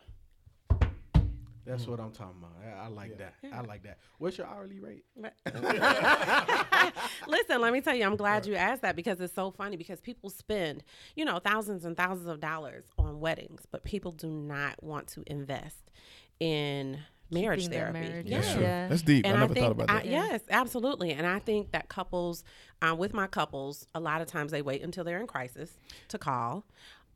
[1.68, 2.54] That's what I'm talking about.
[2.66, 3.34] I, I like that.
[3.54, 3.98] I like that.
[4.18, 5.04] What's your hourly rate?
[7.28, 10.00] Listen, let me tell you, I'm glad you asked that because it's so funny because
[10.02, 10.84] people spend,
[11.16, 15.24] you know, thousands and thousands of dollars on weddings, but people do not want to
[15.28, 15.92] invest
[16.40, 17.00] in
[17.30, 18.00] marriage Keeping therapy.
[18.00, 18.26] marriage.
[18.28, 18.38] Yeah.
[18.40, 18.62] That's true.
[18.62, 18.88] Yeah.
[18.88, 19.26] That's deep.
[19.26, 20.06] And I I, never think, thought about I- that.
[20.06, 21.12] yes, absolutely.
[21.12, 22.44] And I think that couples,
[22.82, 25.78] uh, with my couples, a lot of times they wait until they're in crisis
[26.10, 26.64] to call.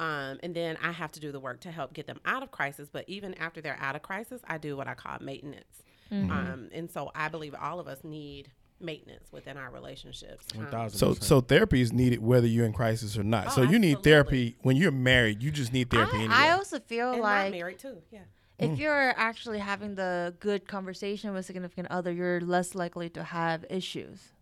[0.02, 2.50] Um, and then I have to do the work to help get them out of
[2.50, 2.90] crisis.
[2.92, 5.84] But even after they're out of crisis, I do what I call maintenance.
[6.12, 6.32] Mm-hmm.
[6.32, 10.48] Um, and so I believe all of us need maintenance within our relationships.
[10.74, 10.90] Um.
[10.90, 13.48] So, so therapy is needed whether you're in crisis or not.
[13.50, 15.44] Oh, so you need therapy when you're married.
[15.44, 16.34] You just need therapy I, anyway.
[16.34, 17.98] I also feel and like married too.
[18.12, 18.22] Yeah.
[18.58, 23.66] if you're actually having the good conversation with significant other, you're less likely to have
[23.70, 24.34] issues.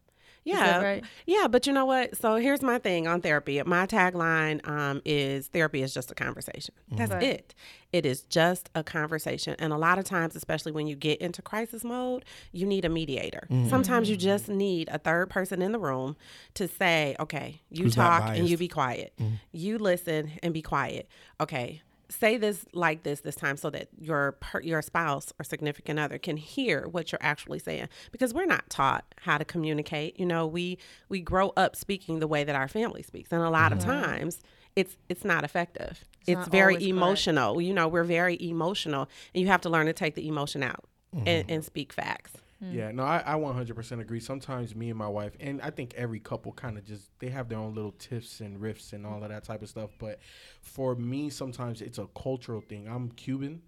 [0.45, 1.03] Yeah, right?
[1.27, 2.17] yeah, but you know what?
[2.17, 3.61] So here's my thing on therapy.
[3.63, 6.73] My tagline um, is therapy is just a conversation.
[6.91, 7.23] That's Right.
[7.23, 7.55] it.
[7.91, 9.55] It is just a conversation.
[9.59, 12.89] And a lot of times, especially when you get into crisis mode, you need a
[12.89, 13.47] mediator.
[13.67, 16.15] Sometimes you just need a third person in the room
[16.55, 19.13] to say, okay, you Who's talk and you be quiet.
[19.51, 21.07] You listen and be quiet.
[21.41, 21.81] Okay.
[22.09, 26.17] Say this like this this time so that your per- your spouse or significant other
[26.17, 30.19] can hear what you're actually saying because we're not taught how to communicate.
[30.19, 33.49] You know, we we grow up speaking the way that our family speaks, and a
[33.49, 33.91] lot of mm-hmm.
[33.91, 34.41] times
[34.75, 36.03] it's it's not effective.
[36.27, 36.97] It's, not very always correct.
[36.97, 37.61] emotional.
[37.61, 40.85] You know, we're very emotional, and you have to learn to take the emotion out
[41.13, 41.51] and, mm-hmm.
[41.51, 42.33] and speak facts.
[42.63, 42.73] Mm.
[42.73, 44.19] Yeah, no, I, I 100% agree.
[44.19, 47.47] Sometimes me and my wife, and I think every couple kind of just, they have
[47.47, 49.91] their own little tiffs and riffs and all of that type of stuff.
[49.97, 50.19] But
[50.61, 52.87] for me, sometimes it's a cultural thing.
[52.87, 53.61] I'm Cuban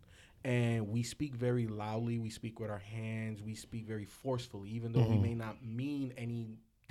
[0.43, 2.17] and we speak very loudly.
[2.17, 3.41] We speak with our hands.
[3.41, 5.21] We speak very forcefully, even though we mm-hmm.
[5.21, 6.13] may not mean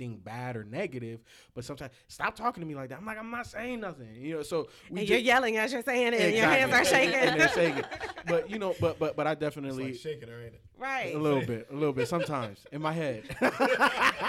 [0.01, 1.21] anything bad or negative.
[1.53, 2.97] But sometimes, stop talking to me like that.
[2.97, 4.15] I'm like, I'm not saying nothing.
[4.15, 6.73] You know, so we And ju- you're yelling as you're saying it, and your hands
[6.73, 7.15] are shaking.
[7.15, 7.83] and they're shaking.
[8.27, 9.85] But, you know, but, but, but I it's definitely.
[9.91, 10.61] like shaking her, ain't it?
[10.77, 11.13] right.
[11.13, 12.07] a little bit, a little bit.
[12.07, 13.23] Sometimes in my head.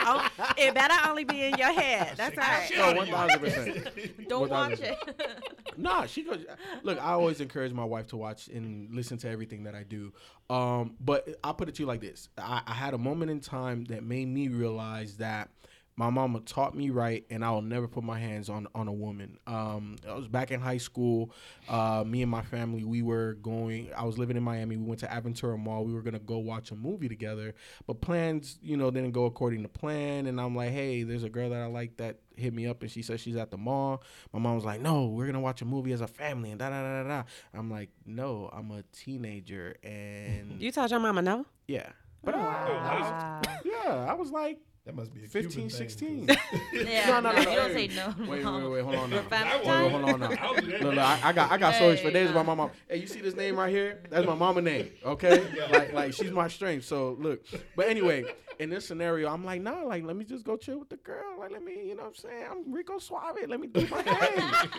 [0.05, 2.15] Oh, it better only be in your head.
[2.17, 2.69] That's right.
[2.77, 4.29] No, one thousand percent.
[4.29, 4.81] Don't watch 1000%.
[4.83, 4.99] it.
[5.79, 6.45] Nah, she goes.
[6.83, 10.13] Look, I always encourage my wife to watch and listen to everything that I do.
[10.51, 13.41] Um, but I'll put it to you like this: I, I had a moment in
[13.41, 15.49] time that made me realize that
[15.97, 18.93] my mama taught me right, and I will never put my hands on on a
[18.93, 19.39] woman.
[19.47, 21.33] Um, I was back in high school.
[21.69, 23.91] Uh, me and my family, we were going.
[23.97, 24.77] I was living in Miami.
[24.77, 25.85] We went to Aventura Mall.
[25.85, 27.55] We were gonna go watch a movie together,
[27.87, 30.27] but plans, you know, didn't go according to plan.
[30.27, 32.91] And I'm like, hey, there's a girl that I like that hit me up, and
[32.91, 34.03] she says she's at the mall.
[34.33, 36.71] My mom was like, no, we're gonna watch a movie as a family, and da
[36.71, 37.23] da da da da.
[37.53, 41.45] I'm like, no, I'm a teenager, and You told your mama no?
[41.69, 41.91] yeah,
[42.25, 44.59] but I, I was, yeah, I was like.
[44.85, 46.29] That must be a 15, Cuban thing,
[46.73, 48.15] Yeah, No, no, no, you don't say no.
[48.29, 49.23] Wait, wait, wait, hold on now.
[49.23, 49.83] family Wait, time?
[49.85, 50.53] wait, hold on now.
[50.55, 52.73] Look, look, I, I got, I got stories for days about my mom.
[52.89, 54.01] Hey, you see this name right here?
[54.11, 54.91] That's my mama name.
[55.05, 56.85] Okay, like, like she's my strength.
[56.87, 57.45] So look,
[57.77, 58.25] but anyway,
[58.59, 61.39] in this scenario, I'm like, nah, like let me just go chill with the girl.
[61.39, 63.37] Like let me, you know, what I'm saying, I'm Rico Suave.
[63.49, 64.71] Let me do my thing.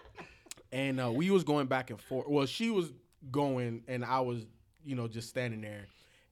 [0.72, 2.28] and uh, we was going back and forth.
[2.28, 2.92] Well, she was
[3.32, 4.46] going, and I was,
[4.84, 5.86] you know, just standing there.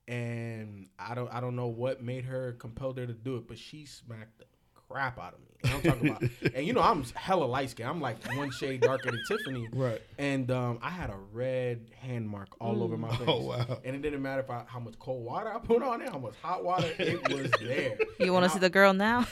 [0.07, 3.57] And I don't, I don't know what made her compelled her to do it, but
[3.57, 4.43] she smacked
[4.89, 5.47] crap out of me.
[5.63, 6.23] And I'm talking about,
[6.55, 7.89] and you know, I'm hella light skinned.
[7.89, 9.67] I'm like one shade darker than Tiffany.
[9.73, 10.01] Right.
[10.17, 13.27] And um, I had a red hand mark all over my face.
[13.27, 13.79] Oh, wow.
[13.83, 16.19] And it didn't matter if I, how much cold water I put on it, how
[16.19, 17.97] much hot water, it was there.
[18.19, 19.25] You want to see the girl now?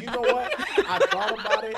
[0.00, 0.54] You know what?
[0.58, 1.76] I thought about it,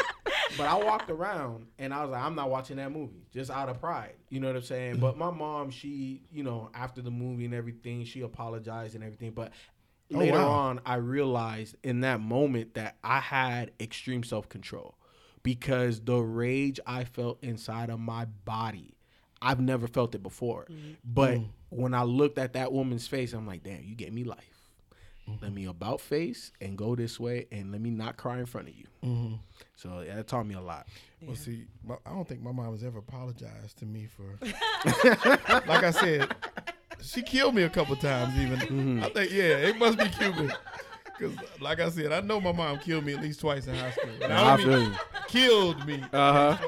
[0.57, 3.69] but I walked around and I was like, I'm not watching that movie just out
[3.69, 4.15] of pride.
[4.31, 4.99] You know what I'm saying?
[4.99, 9.33] But my mom, she, you know, after the movie and everything, she apologized and everything.
[9.33, 9.53] But
[10.14, 10.48] Oh, later wow.
[10.48, 14.94] on, I realized in that moment that I had extreme self control
[15.42, 18.94] because the rage I felt inside of my body,
[19.40, 20.67] I've never felt it before.
[21.04, 21.48] But Mm.
[21.71, 24.48] when I looked at that woman's face, I'm like, damn, you gave me life.
[25.29, 25.44] Mm-hmm.
[25.44, 28.69] Let me about face and go this way, and let me not cry in front
[28.69, 28.87] of you.
[29.04, 29.35] Mm-hmm.
[29.77, 30.87] So yeah, that taught me a lot.
[31.25, 34.37] Well, see, my, I don't think my mom has ever apologized to me for.
[35.67, 36.35] like I said,
[37.03, 38.37] she killed me a couple times.
[38.38, 39.05] Even Mm-hmm.
[39.05, 40.53] I think, yeah, it must be Cuban.
[41.05, 43.90] Because, like I said, I know my mom killed me at least twice in high
[43.90, 44.11] school.
[44.23, 44.96] And I I feel mean you.
[45.29, 46.03] killed me.
[46.13, 46.67] Uh huh.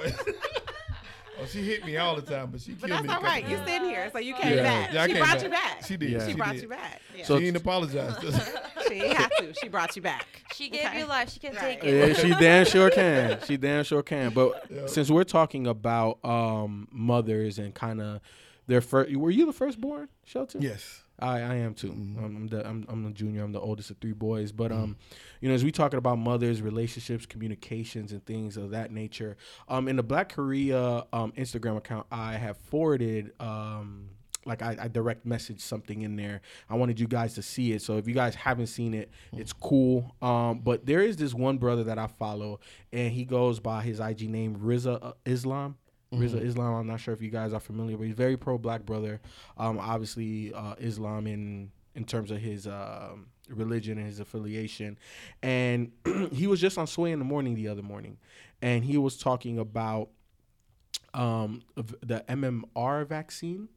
[1.39, 3.09] well, she hit me all the time, but she But killed that's me.
[3.09, 3.49] a all couple right.
[3.49, 4.63] You're sitting here, so you came Yeah.
[4.63, 4.93] back.
[4.93, 5.43] Yeah, she came brought back.
[5.45, 5.85] you back.
[5.87, 6.11] She did.
[6.11, 6.25] Yeah.
[6.27, 6.63] She She brought did.
[6.63, 7.01] you back.
[7.17, 7.25] Yeah.
[7.25, 8.21] So- she ain't apologized.
[8.89, 9.55] she ain't have to.
[9.55, 10.27] She brought you back.
[10.55, 10.99] She gave Okay.
[11.01, 11.31] you life.
[11.33, 11.81] She can Right.
[11.81, 12.09] take it.
[12.09, 13.39] Yeah, she damn sure can.
[13.47, 14.31] She damn sure can.
[14.33, 14.87] But Yeah.
[14.87, 18.21] since we're talking about um, mothers and kind of
[18.67, 20.63] their first, were you the firstborn, Shelton?
[20.63, 21.05] yes.
[21.19, 21.91] I, I am too.
[21.91, 22.25] Mm-hmm.
[22.25, 23.45] I'm, I'm the I'm, I'm the junior.
[23.45, 24.53] I'm the oldest of three boys.
[24.53, 24.97] But um,
[25.41, 29.37] you know, as we talking about mothers, relationships, communications, and things of that nature,
[29.69, 34.11] um, in the Black Korea um Instagram account, I have forwarded um.
[34.47, 36.43] Like I, I direct message something in there.
[36.69, 37.81] I wanted you guys to see it.
[37.81, 40.15] So if you guys haven't seen it, it's cool.
[40.21, 42.61] Um, but there is this one brother that I follow,
[42.93, 45.13] and he goes by his IG name Rizza uh,
[46.13, 46.23] Islam.
[46.23, 46.75] Rizza Islam.
[46.75, 49.21] I'm not sure if you guys are familiar, but he's very pro black brother.
[49.59, 54.99] Um, obviously uh, Islam in in terms of his um, religion and his affiliation,
[55.43, 55.93] and
[56.33, 58.19] he was just on Sway in the morning the other morning,
[58.63, 60.09] and he was talking about
[61.13, 63.69] um, the MMR vaccine.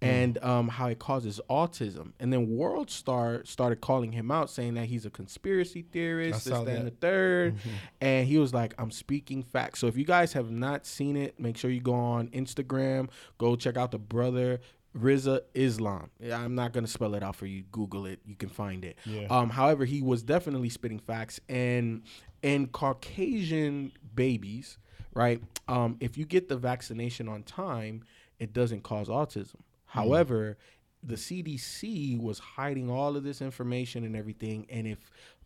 [0.00, 4.74] And um, how it causes autism, and then World Star started calling him out, saying
[4.74, 7.00] that he's a conspiracy theorist, this, that, and the that.
[7.00, 7.54] 3rd
[8.00, 11.40] and he was like, "I'm speaking facts." So if you guys have not seen it,
[11.40, 14.60] make sure you go on Instagram, go check out the brother
[14.96, 16.10] Rizza Islam.
[16.20, 17.64] Yeah, I'm not gonna spell it out for you.
[17.72, 18.20] Google it.
[18.26, 18.96] You can find it.
[19.04, 19.26] Yeah.
[19.28, 22.02] Um, however, he was definitely spitting facts, and
[22.42, 24.78] and Caucasian babies,
[25.14, 25.42] right?
[25.66, 28.04] Um, if you get the vaccination on time,
[28.38, 29.56] it doesn't cause autism.
[29.86, 30.56] However,
[31.02, 34.98] the CDC was hiding all of this information and everything, and if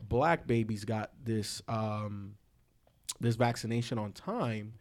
[0.09, 2.35] black babies got this um,
[3.21, 4.75] this vaccination on time,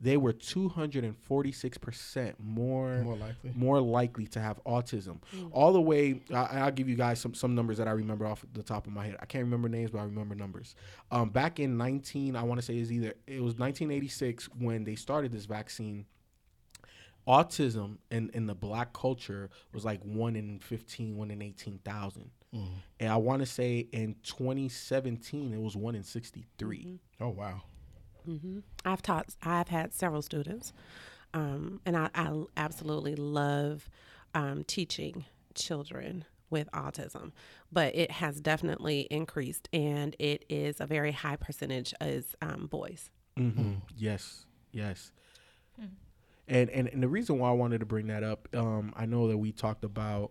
[0.00, 3.52] they were 246% more More likely.
[3.54, 5.18] more likely to have autism.
[5.52, 8.44] All the way, I, I'll give you guys some some numbers that I remember off
[8.52, 9.16] the top of my head.
[9.20, 10.74] I can't remember names, but I remember numbers.
[11.10, 14.94] Um, back in 19, I want to say is either it was 1986 when they
[14.96, 16.06] started this vaccine.
[17.26, 22.30] Autism in, in the black culture was like one in 15, one in 18,000.
[23.00, 27.00] And I want to say in 2017, it was one in 63.
[27.20, 27.62] Oh wow.
[28.84, 29.26] I've taught.
[29.42, 30.72] I've had several students,
[31.32, 33.88] um, and I, I absolutely love
[34.34, 35.24] um, teaching
[35.54, 37.32] children with autism.
[37.70, 43.10] But it has definitely increased, and it is a very high percentage as um, boys.
[43.38, 43.74] Mm-hmm.
[43.96, 45.12] Yes, yes.
[46.48, 49.28] And, and and the reason why I wanted to bring that up, um, I know
[49.28, 50.30] that we talked about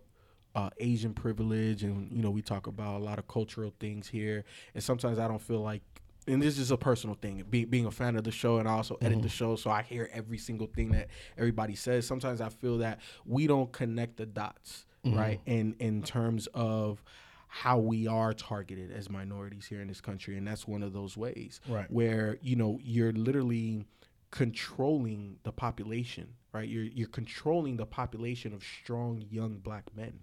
[0.54, 4.44] uh, Asian privilege, and you know we talk about a lot of cultural things here,
[4.74, 5.82] and sometimes I don't feel like.
[6.28, 8.72] And this is a personal thing, be, being a fan of the show, and I
[8.72, 11.06] also edit the show, so I hear every single thing that
[11.38, 12.04] everybody says.
[12.04, 15.40] Sometimes I feel that we don't connect the dots, right?
[15.46, 17.00] In in terms of
[17.46, 21.16] how we are targeted as minorities here in this country, and that's one of those
[21.16, 21.88] ways Right.
[21.92, 23.84] where you know you're literally
[24.30, 26.68] controlling the population right?
[26.68, 30.18] You're you're controlling the population of strong young black men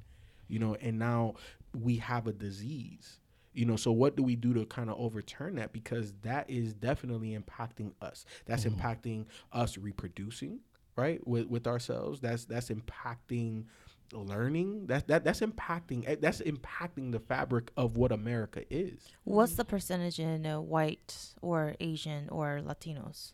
[0.48, 1.36] you know and now
[1.74, 3.20] we have a disease
[3.54, 3.76] you know?
[3.76, 5.74] So what do we do to kind of overturn that?
[5.74, 8.26] Because that is definitely impacting us.
[8.46, 10.60] That's impacting us reproducing
[10.96, 12.20] right with with ourselves.
[12.20, 13.66] That's that's impacting
[14.12, 14.88] learning.
[14.88, 19.08] That that that's impacting eh, that's impacting the fabric of what america is.
[19.24, 23.34] What's the percentage in uh, white or Asian or Latinos?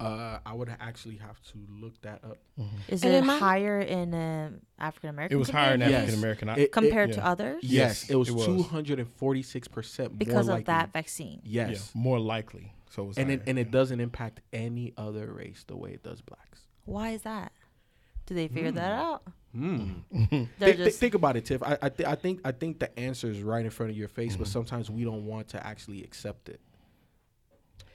[0.00, 2.38] Uh, I would actually have to look that up.
[2.88, 5.36] Is And it it might- higher in um, African American?
[5.36, 5.92] It was higher in Yes.
[5.92, 6.48] African American.
[6.50, 7.28] It- compared to yeah.
[7.28, 10.64] others Yes, Yes, it was two hundred and forty six percent because more of likely.
[10.64, 11.40] that vaccine.
[11.44, 12.74] Yes, Yeah, more likely.
[12.90, 15.90] So it was and it higher, and it doesn't impact any other race the way
[15.92, 16.60] it does blacks.
[16.84, 17.52] Why is that?
[18.26, 19.22] Do they figure that out?
[19.56, 20.02] Mm.
[20.58, 21.62] They're Think, think about it, Tiff.
[21.62, 24.08] I I, th- I think I think the answer is right in front of your
[24.08, 24.42] face, Mm-hmm.
[24.42, 26.60] but sometimes we don't want to actually accept it.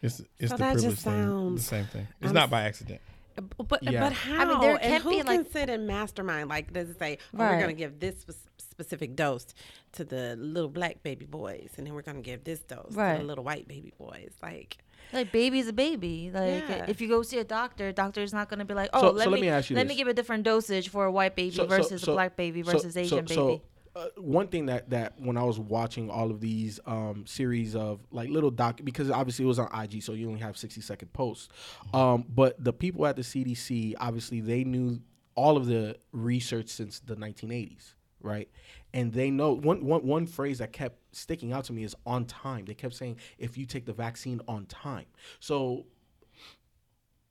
[0.04, 1.56] It's it's So the that privilege just thing.
[1.56, 2.08] The same thing.
[2.22, 3.01] It's I'm not by accident.
[3.38, 3.99] Uh, but uh, but, Yeah.
[4.01, 4.41] but how?
[4.41, 6.49] I mean, there can't who be, can like- sit in mastermind?
[6.49, 7.51] Like, does it say, oh, Right.
[7.54, 9.47] we're going to give this spe- specific dose
[9.93, 12.95] to the little black baby boys, and then we're going to give this dose to
[13.18, 14.32] the little white baby boys?
[14.43, 14.78] Like,
[15.14, 16.30] like baby's a baby.
[16.34, 16.86] Like Yeah.
[16.88, 19.24] if you go see a doctor, doctor is not gonna be like, oh, So- let,
[19.26, 19.89] so me, let me ask you let this.
[19.89, 22.36] me give a different dosage for a white baby So- so- versus so- a black
[22.36, 23.62] baby versus so- Asian so baby.
[23.96, 28.00] Uh, one thing that that when I was watching all of these um, series of
[28.12, 31.14] like little doc because obviously it was on IG, so you only have sixty second
[31.14, 31.50] posts.
[31.94, 35.00] Um, but the people at the CDC obviously they knew
[35.36, 38.50] all of the research since the 1980s, right?
[38.94, 42.26] And they know one, one, one phrase that kept sticking out to me is on
[42.26, 42.66] time.
[42.66, 45.06] They kept saying if you take the vaccine on time.
[45.39, 45.86] So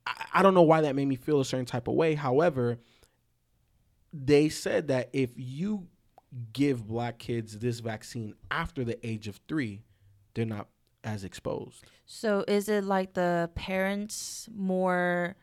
[0.06, 2.14] I, I don't know why that made me feel a certain type of way.
[2.14, 2.78] However,
[4.12, 5.86] they said that if you
[6.52, 9.82] give black kids this vaccine after the age of three,
[10.34, 10.68] they're not
[11.04, 11.84] as exposed.
[12.06, 15.36] So is it like the parents more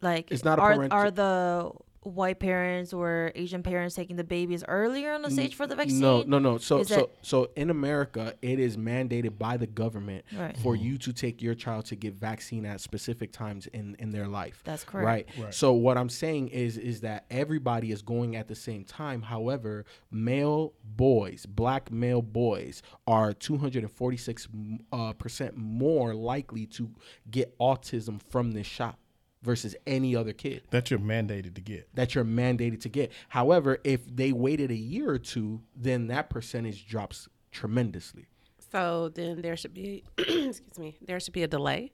[0.00, 1.72] like It's not a are, parent- are the
[2.02, 6.00] white parents or Asian parents taking the babies earlier on the stage for the vaccine?
[6.00, 6.56] No, no, no.
[6.58, 10.56] So, Is so, that- so in America, it is mandated by the government Right.
[10.58, 14.26] for you to take your child to get vaccine at specific times in in their
[14.28, 14.62] life.
[14.64, 15.04] That's correct.
[15.06, 15.44] Right.
[15.44, 15.54] Right.
[15.54, 19.22] So what I'm saying is is that everybody is going at the same time.
[19.22, 24.48] However, male boys, black male boys, are 246
[24.92, 26.90] uh, percent more likely to
[27.30, 28.96] get autism from this shot
[29.42, 31.88] versus any other kid That you're mandated to get.
[31.94, 33.10] that you're mandated to get.
[33.28, 38.26] However, if they waited a year or two, then that percentage drops tremendously.
[38.72, 41.92] So then there should be, excuse me, there should be a delay.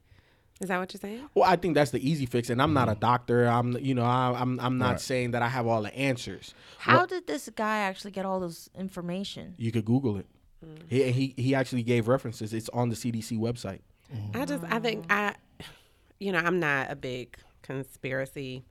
[0.61, 1.29] Is that what you're saying?
[1.35, 3.01] Well, I think that's the easy fix, and I'm not a mm.
[3.01, 3.45] doctor.
[3.47, 5.01] I'm, you know, I, I'm, I'm not Right.
[5.01, 6.55] saying that I have all the answers.
[6.79, 9.55] How What- did this guy actually get all this information?
[9.59, 10.27] you could Google it.
[10.65, 10.79] Mm.
[10.89, 12.55] He, he he actually gave references.
[12.55, 13.81] It's on the CDC website.
[14.15, 14.41] Mm-hmm.
[14.41, 15.35] I just, I think I,
[16.19, 18.65] you know, I'm not a big conspiracy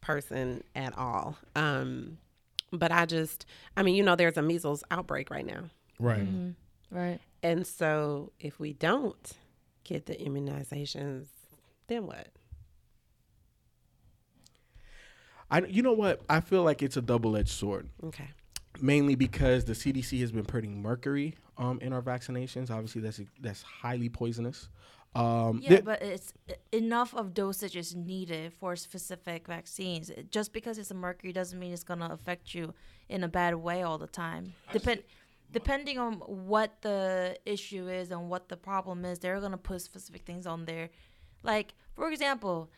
[0.00, 1.36] person at all.
[1.54, 2.18] Um,
[2.72, 3.46] but I just,
[3.76, 5.64] I mean, you know, there's a measles outbreak right now.
[5.98, 6.26] Right.
[6.90, 7.20] Right.
[7.42, 9.32] And so if we don't
[9.84, 11.26] get the immunizations,
[11.88, 12.28] then what?
[15.50, 16.22] I, you know what?
[16.28, 17.88] I feel like it's a double edged sword.
[18.04, 18.30] Okay.
[18.82, 22.70] Mainly because the CDC has been putting mercury um, in our vaccinations.
[22.70, 24.68] Obviously, that's that's highly poisonous.
[25.14, 26.32] Um, Yeah, th- but it's
[26.72, 30.10] enough of dosage is needed for specific vaccines.
[30.10, 32.74] It- Just because it's a mercury doesn't mean it's gonna affect you
[33.08, 34.54] in a bad way all the time.
[34.72, 35.02] Depend
[35.52, 40.22] depending on what the issue is and what the problem is, they're gonna put specific
[40.24, 40.88] things on there.
[41.42, 42.70] Like for example,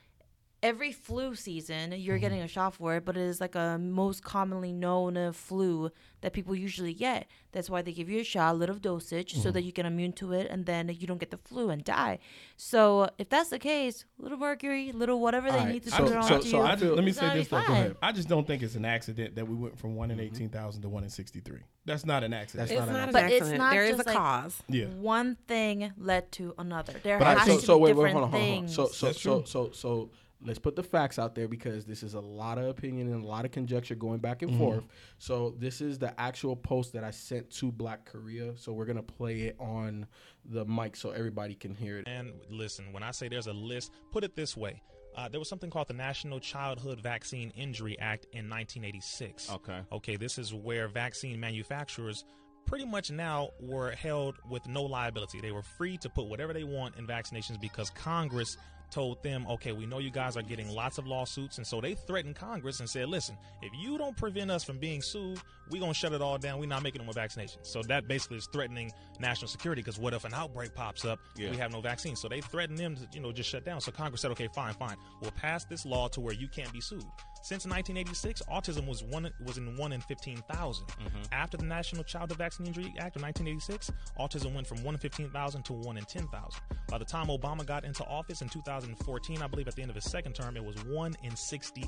[0.65, 2.47] every flu season you're getting mm-hmm.
[2.47, 5.91] a shot for it, but it is like a most commonly known uh, flu
[6.23, 7.27] that people usually get.
[7.53, 9.67] That's why they give you a shot, a little dosage, so that mm-hmm.
[9.67, 12.19] you get immune to it, and then you don't get the flu and die.
[12.57, 16.09] So if that's the case, little mercury, little whatever they Alright, need to so- put
[16.09, 16.63] so- it on so to I you.
[16.63, 17.49] I just, let me say this.
[17.49, 17.67] be Though.
[17.67, 17.97] Go ahead.
[18.03, 20.27] I just don't think it's an accident that we went from one in mm-hmm.
[20.27, 21.61] eighteen thousand to one in sixty-three.
[21.85, 22.71] That's not an accident.
[22.71, 23.59] That's It's not not, an an But it's accident.
[23.59, 24.63] not there is just a like- cause.
[24.69, 24.87] yeah.
[24.87, 26.95] One thing led to another.
[27.03, 28.49] There But I- has so, to so be wait, different wait, hold on, hold on,
[28.49, 28.67] hold on.
[28.69, 28.75] things.
[28.75, 30.11] So, so, so, so, so,
[30.45, 33.27] let's put the facts out there because this is a lot of opinion and a
[33.27, 34.85] lot of conjecture going back and forth.
[35.19, 38.57] So, this is the actual post that I sent to Black Korea.
[38.57, 40.07] So, we're gonna play it on
[40.45, 42.07] the mic so everybody can hear it.
[42.07, 44.83] And listen, when I say there's a list, put it this way.
[45.17, 49.53] Uh, there was something called the National Childhood Vaccine Injury Act in 1986.
[49.53, 49.81] Okay.
[49.93, 52.25] Okay, this is where vaccine manufacturers
[52.67, 55.41] pretty much now were held with no liability.
[55.41, 58.57] They were free to put whatever they want in vaccinations because Congress
[58.95, 61.59] told them, okay, we know you guys are getting lots of lawsuits.
[61.59, 65.03] And so they threatened Congress and said, listen, if you don't prevent us from being
[65.03, 66.61] sued, we're going to shut it all down.
[66.61, 67.67] We're not making no more vaccinations.
[67.67, 71.19] So that basically is threatening national security because what if an outbreak pops up?
[71.37, 71.51] Yeah.
[71.51, 72.15] We have no vaccine.
[72.15, 73.81] So they threatened them to, you know, just shut down.
[73.81, 74.97] So Congress said, okay, fine, fine.
[75.21, 77.05] We'll pass this law to where you can't be sued.
[77.45, 80.87] Since 1986, autism was one was in one in 15,000.
[80.87, 81.07] Mm-hmm.
[81.31, 85.63] After the National Childhood Vaccine Injury Act of 1986, autism went from one in 15,000
[85.65, 86.31] to one in 10,000.
[86.89, 89.95] By the time Obama got into office in 2014, I believe at the end of
[89.95, 91.87] his second term, it was one in 68.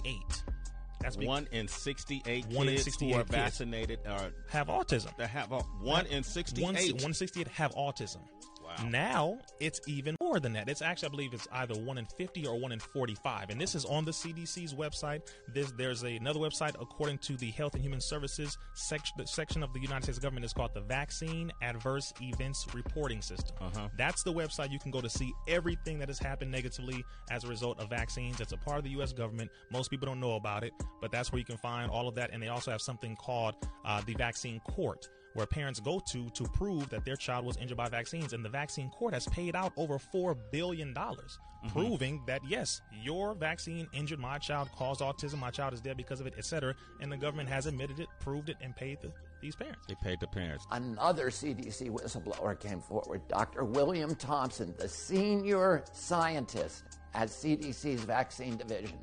[1.00, 1.26] That's big.
[1.26, 3.34] One in 68 One in kids 68 who are kids.
[3.34, 5.16] vaccinated are have autism.
[5.16, 5.50] that have
[5.80, 6.62] one in 68.
[6.62, 8.18] One, 168 have autism.
[8.62, 8.88] Wow.
[8.90, 10.68] Now it's even more than that.
[10.68, 13.74] It's actually, I believe, it's either one in 50 or one in 45, and this
[13.74, 15.22] is on the CDC's website.
[15.54, 19.72] There's there's a, another website according to the Health and Human Services section, section of
[19.72, 23.56] the United States government is called the Vaccine Adverse Events Reporting System.
[23.60, 23.88] Uh-huh.
[23.96, 27.48] That's the website you can go to see everything that has happened negatively as a
[27.48, 28.40] result of vaccines.
[28.40, 29.12] It's a part of the U.S.
[29.12, 29.50] government.
[29.70, 32.30] Most people don't know about it, but that's where you can find all of that.
[32.32, 33.54] And they also have something called
[33.84, 37.76] uh, the Vaccine Court where parents go to to prove that their child was injured
[37.76, 38.32] by vaccines.
[38.32, 41.68] And the vaccine court has paid out over $4 billion, mm-hmm.
[41.68, 46.20] proving that, yes, your vaccine injured my child, caused autism, my child is dead because
[46.20, 46.74] of it, etc.
[47.01, 49.12] And the government has admitted it, proved it, and paid the,
[49.43, 49.87] these parents.
[49.87, 50.66] They paid the parents.
[50.70, 53.64] Another CDC whistleblower came forward, Dr.
[53.64, 56.84] William Thompson, the senior scientist
[57.14, 58.99] at CDC's vaccine division.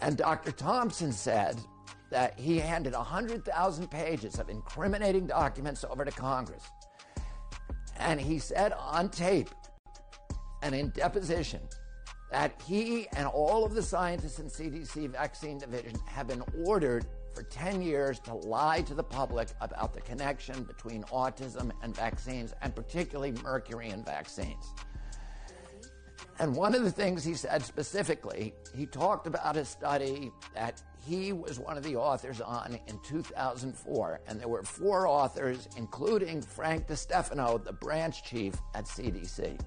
[0.00, 0.50] And Dr.
[0.50, 1.60] Thompson said
[2.12, 6.62] that he handed 100,000 pages of incriminating documents over to Congress.
[7.98, 9.48] And he said on tape
[10.62, 11.60] and in deposition
[12.30, 17.42] that he and all of the scientists in CDC vaccine division have been ordered for
[17.44, 22.74] 10 years to lie to the public about the connection between autism and vaccines, and
[22.74, 24.72] particularly mercury in vaccines.
[26.38, 31.32] And one of the things he said specifically, he talked about a study that he
[31.32, 34.20] was one of the authors on in 2004.
[34.26, 39.58] And there were four authors, including Frank DeStefano, the branch chief at CDC.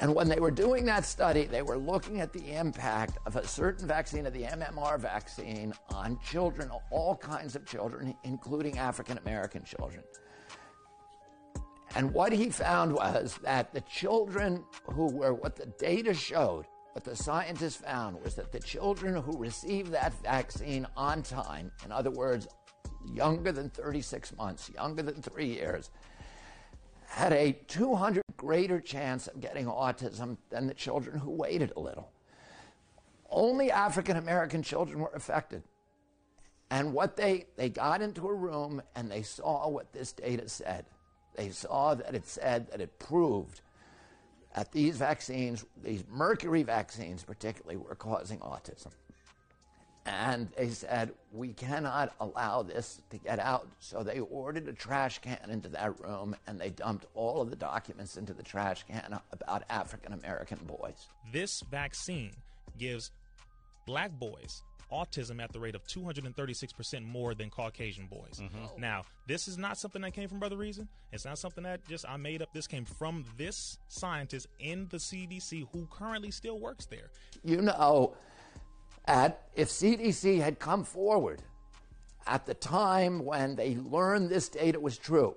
[0.00, 3.46] And when they were doing that study, they were looking at the impact of a
[3.46, 9.62] certain vaccine, of the MMR vaccine, on children, all kinds of children, including African American
[9.62, 10.02] children.
[11.94, 17.04] And what he found was that the children who were, what the data showed, what
[17.04, 22.10] the scientists found was that the children who received that vaccine on time, in other
[22.10, 22.48] words,
[23.14, 25.90] younger than 36 months, younger than three years,
[27.06, 32.10] had a 200 greater chance of getting autism than the children who waited a little.
[33.30, 35.62] Only African American children were affected.
[36.70, 40.84] And what they, they got into a room and they saw what this data said.
[41.36, 43.61] They saw that it said that it proved
[44.54, 48.90] that these vaccines, these mercury vaccines particularly, were causing autism.
[50.04, 53.68] And they said, we cannot allow this to get out.
[53.78, 57.56] So they ordered a trash can into that room and they dumped all of the
[57.56, 61.06] documents into the trash can about African American boys.
[61.32, 62.32] This vaccine
[62.78, 63.12] gives
[63.86, 64.62] black boys
[64.92, 68.40] autism at the rate of 236% more than Caucasian boys.
[68.40, 68.58] Mm-hmm.
[68.64, 68.70] Oh.
[68.78, 70.88] Now, this is not something that came from Brother Reason.
[71.12, 72.52] It's not something that just I made up.
[72.52, 77.10] This came from this scientist in the CDC who currently still works there.
[77.42, 78.14] You know,
[79.06, 81.42] at, if CDC had come forward
[82.26, 85.36] at the time when they learned this data was true,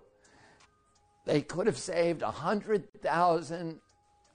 [1.25, 3.79] they could have saved 100,000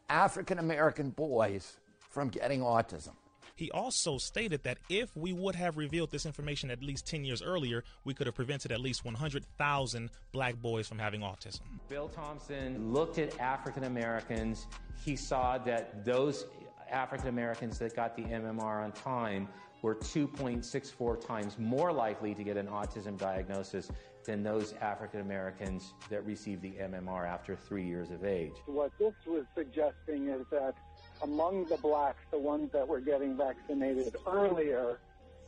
[0.09, 1.77] African American boys
[2.11, 3.15] from getting autism.
[3.61, 7.43] He also stated that if we would have revealed this information at least 10 years
[7.43, 11.61] earlier, we could have prevented at least 100,000 black boys from having autism.
[11.87, 14.67] Bill Thompson looked at African Americans.
[15.05, 16.47] He saw that those
[16.91, 19.47] African Americans that got the MMR on time
[19.83, 23.91] were 2.64 times more likely to get an autism diagnosis
[24.25, 28.55] than those African Americans that received the MMR after three years of age.
[28.65, 30.77] What this was suggesting is that
[31.23, 34.99] among the blacks, the ones that were getting vaccinated earlier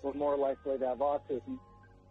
[0.03, 1.59] were more likely to have autism.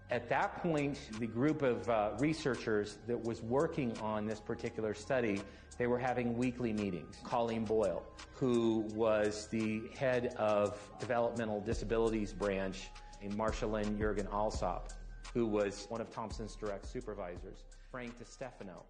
[0.09, 5.41] At that point, the group of uh, researchers that was working on this particular study,
[5.77, 7.15] they were having weekly meetings.
[7.23, 8.03] Colleen Boyle,
[8.33, 12.89] who was the head of developmental disabilities branch,
[13.21, 14.89] and Marshalyn Yeargin-Allsopp,
[15.33, 18.83] who was one of Thompson's direct supervisors, Frank DeStefano,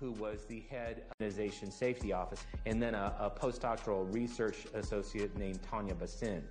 [0.00, 5.36] who was the head of immunization safety office, and then a, a postdoctoral research associate
[5.36, 6.42] named Tanya Bhasin.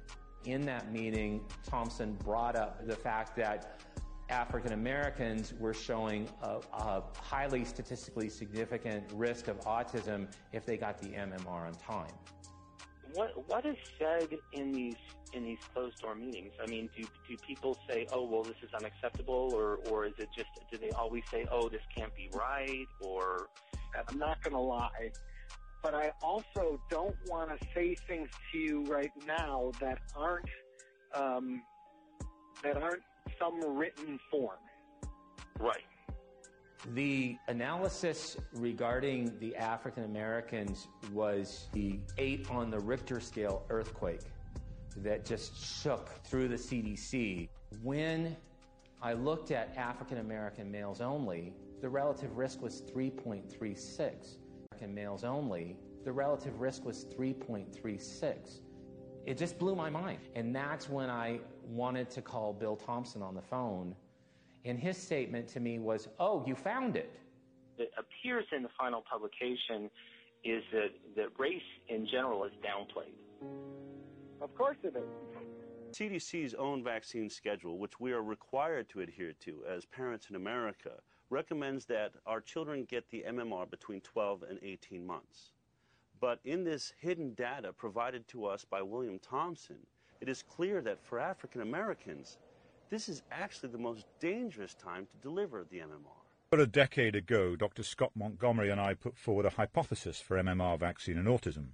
[0.45, 3.81] In that meeting, Thompson brought up the fact that
[4.29, 10.99] African Americans were showing a, a, highly statistically significant risk of autism if they got
[11.01, 12.11] the MMR on time.
[13.13, 14.95] What what is said in these
[15.33, 16.53] in these closed door meetings?
[16.61, 20.29] I mean, do do people say, "Oh, well, this is unacceptable," or or is it
[20.35, 23.49] just do they always say, "Oh, this can't be right," or
[24.09, 25.11] I'm not going to lie,
[25.81, 30.49] but I also don't want to say things to you right now that aren't
[31.13, 31.61] um,
[32.63, 33.03] that aren't
[33.39, 34.57] some written form.
[35.59, 35.83] right?
[36.93, 44.21] The analysis regarding the African Americans was the eight on the Richter scale earthquake
[45.03, 47.49] that just shook through the CDC.
[47.81, 48.35] When
[49.01, 54.37] I looked at African American males only, the relative risk was 3.36.
[54.71, 58.59] African males only, the relative risk was 3.36.
[59.25, 60.19] It just blew my mind.
[60.35, 63.95] And that's when I wanted to call Bill Thompson on the phone.
[64.65, 67.19] And his statement to me was, Oh, you found it.
[67.77, 69.91] It appears in the final publication
[70.43, 73.13] is that that race in general is downplayed.
[74.41, 75.09] Of course it is.
[75.91, 80.91] CDC's own vaccine schedule, which we are required to adhere to as parents in America,
[81.29, 85.53] recommends that our children get the MMR between 12 and 18 months.
[86.19, 89.77] But in this hidden data provided to us by William Thompson,
[90.21, 92.37] it is clear that for African Americans,
[92.89, 96.23] this is actually the most dangerous time to deliver the MMR.
[96.51, 97.83] About a decade ago, Dr.
[97.83, 101.71] Scott Montgomery and I put forward a hypothesis for MMR vaccine and autism.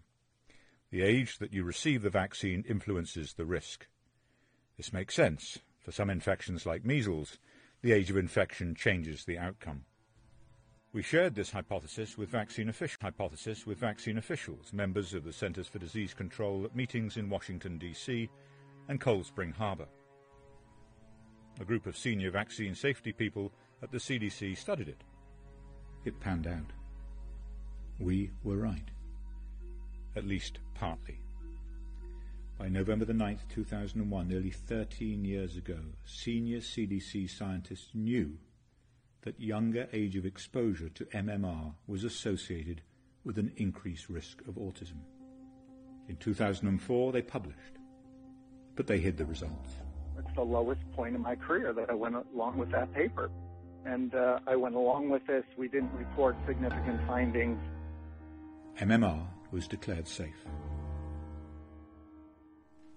[0.94, 3.88] The age that you receive the vaccine influences the risk.
[4.78, 5.58] This makes sense.
[5.80, 7.40] For some infections like measles,
[7.82, 9.86] the age of infection changes the outcome.
[10.94, 12.72] We shared this hypothesis with vaccine,
[13.02, 17.80] hypothesis with vaccine officials, members of the Centers for Disease Control at meetings in Washington,
[17.80, 18.30] D.C.
[18.88, 19.88] and Cold Spring Harbor.
[21.60, 25.04] A group of senior vaccine safety people at the CDC studied it.
[26.06, 26.72] It panned out.
[27.98, 28.93] We were right.
[30.16, 31.20] At least partly.
[32.60, 38.38] By November the 9th, 2001, nearly 13 years ago, senior CDC scientists knew
[39.24, 42.82] that younger age of exposure to MMR was associated
[43.24, 45.00] with an increased risk of autism.
[46.08, 47.80] In 2004, they published,
[48.76, 49.70] but they hid the results.
[50.20, 53.32] It's the lowest point in my career that I went along with that paper.
[53.86, 55.44] And uh, I went along with this.
[55.58, 57.60] We didn't report significant findings.
[58.80, 60.46] MMR was declared safe.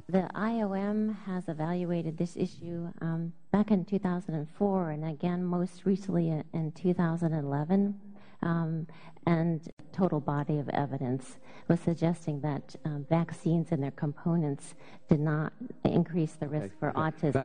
[0.09, 6.45] The IOM has evaluated this issue um, back in 2004 and again most recently in,
[6.53, 8.01] in 2011.
[8.43, 8.87] Um,
[9.27, 11.39] and total body of evidence
[11.69, 14.75] was suggesting that um, vaccines and their components
[15.09, 15.53] did not
[15.85, 17.43] increase the risk for autism.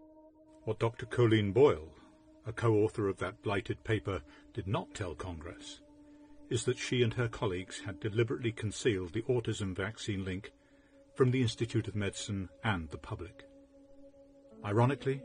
[0.65, 1.07] What Dr.
[1.07, 1.89] Colleen Boyle,
[2.45, 4.21] a co-author of that blighted paper,
[4.53, 5.81] did not tell Congress
[6.51, 10.51] is that she and her colleagues had deliberately concealed the autism vaccine link
[11.15, 13.45] from the Institute of Medicine and the public.
[14.65, 15.21] Ironically,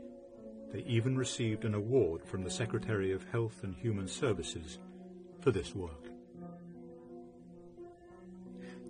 [0.71, 4.79] they even received an award from the Secretary of Health and Human Services
[5.41, 6.05] for this work.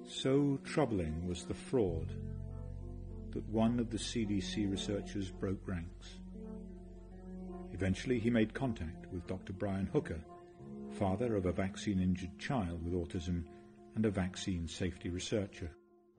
[0.07, 2.13] So troubling was the fraud
[3.31, 6.19] that one of the CDC researchers broke ranks.
[7.73, 9.53] Eventually, he made contact with Dr.
[9.53, 10.21] Brian Hooker,
[10.97, 13.43] father of a vaccine injured child with autism
[13.95, 15.69] and a vaccine safety researcher.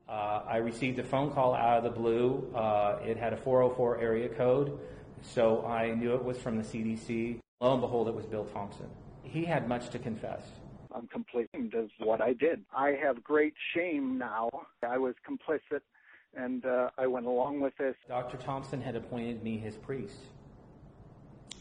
[0.09, 2.49] Uh, I received a phone call out of the blue.
[2.55, 4.79] Uh, it had a 404 area code,
[5.21, 7.41] so I knew it was from the CDC.
[7.61, 8.87] Lo and behold, it was Bill Thompson.
[9.25, 10.43] He had much to confess.
[10.95, 12.65] I'm complicit of what I did.
[12.75, 14.49] I have great shame now.
[14.89, 15.81] I was complicit,
[16.37, 17.97] and uh, I went along with this.
[18.07, 18.37] Dr.
[18.37, 20.21] Thompson had appointed me his priest.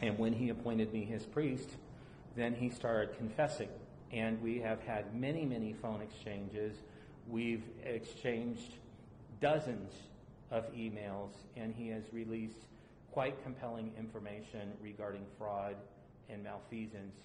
[0.02, 1.72] And when he appointed me his priest,
[2.38, 3.70] then he started confessing.
[4.12, 6.78] And we have had many, many phone exchanges.
[7.28, 8.76] We've exchanged
[9.42, 9.92] dozens
[10.52, 12.68] of emails, and he has released
[13.12, 15.76] quite compelling information regarding fraud
[16.30, 17.16] and malfeasance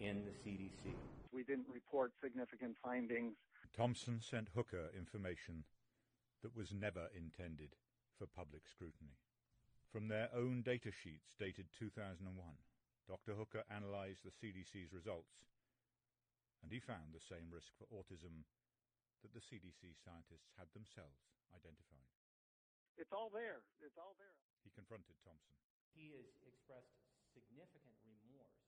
[0.00, 0.94] in the CDC.
[1.32, 3.34] We didn't report significant findings.
[3.76, 5.64] Thompson sent Hooker information
[6.42, 7.76] that was never intended
[8.18, 9.18] for public scrutiny.
[9.92, 12.34] From their own data sheets dated 2001,
[13.10, 13.34] Dr.
[13.34, 15.34] Hooker analyzed the CDC's results,
[16.62, 18.46] and he found the same risk for autism
[19.26, 22.06] that the CDC scientists had themselves identified.
[22.94, 23.66] It's all there.
[23.82, 24.38] It's all there.
[24.62, 25.58] He confronted Thompson.
[25.90, 26.94] He has expressed
[27.34, 28.62] significant remorse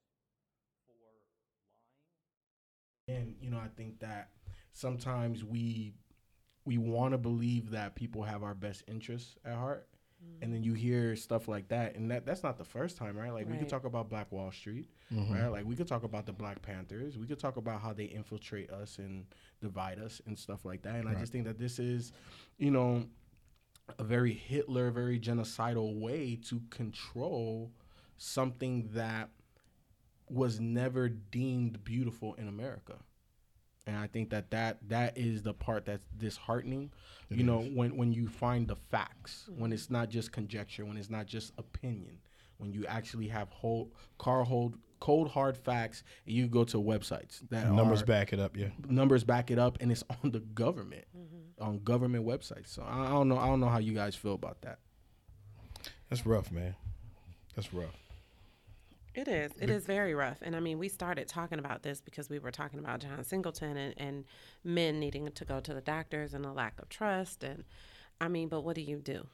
[0.91, 1.31] for lying.
[3.07, 4.35] And you know, I think that
[4.75, 5.95] sometimes we
[6.65, 9.87] we want to believe that people have our best interests at heart.
[10.41, 13.33] And then you hear stuff like that, and that that's not the first time, right?
[13.33, 15.31] Like we could talk about Black Wall Street, Mhm.
[15.33, 15.47] right?
[15.47, 17.17] Like we could talk about the Black Panthers.
[17.17, 19.25] We could talk about how they infiltrate us and
[19.61, 20.97] divide us and stuff like that.
[20.97, 22.13] And I just think that this is,
[22.59, 23.07] you know,
[24.01, 27.71] a very Hitler, very genocidal way to control
[28.17, 29.31] something that
[30.29, 32.99] was never deemed beautiful in America.
[33.87, 36.93] And I think that that, that is the part that's disheartening.
[37.31, 40.97] It you know, when, when you find the facts, when it's not just conjecture, when
[40.97, 42.19] it's not just opinion,
[42.59, 47.41] when you actually have whole car hold cold hard facts, and you go to websites
[47.51, 48.69] that Numbers are- back it up, yeah.
[48.89, 51.63] numbers back it up, and it's on the government, mm-hmm.
[51.63, 52.69] on government websites.
[52.69, 53.37] So I I don't know.
[53.37, 54.79] I don't know how you guys feel about that.
[56.09, 56.77] That's rough, man.
[57.57, 57.97] That's rough.
[59.15, 59.53] It is.
[59.61, 60.39] It is very rough.
[60.43, 63.77] And I mean, we started talking about this because we were talking about John Singleton
[63.77, 64.25] and, and
[64.65, 67.45] men needing to go to the doctors and the lack of trust.
[67.45, 67.65] And
[68.21, 69.27] I mean, but what do you do?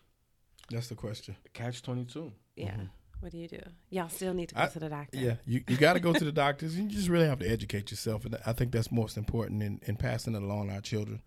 [0.71, 1.37] That's the question.
[1.55, 2.33] Catch twenty two.
[2.57, 2.73] Yeah.
[2.73, 2.85] Mm-hmm.
[3.21, 3.61] What do you do?
[3.91, 5.19] Y'all still need to go I- to the doctor.
[5.19, 6.77] Yeah, you, you got to go to the doctors.
[6.77, 9.81] and You just really have to educate yourself, and I think that's most important in,
[9.87, 11.21] in passing it along to our children.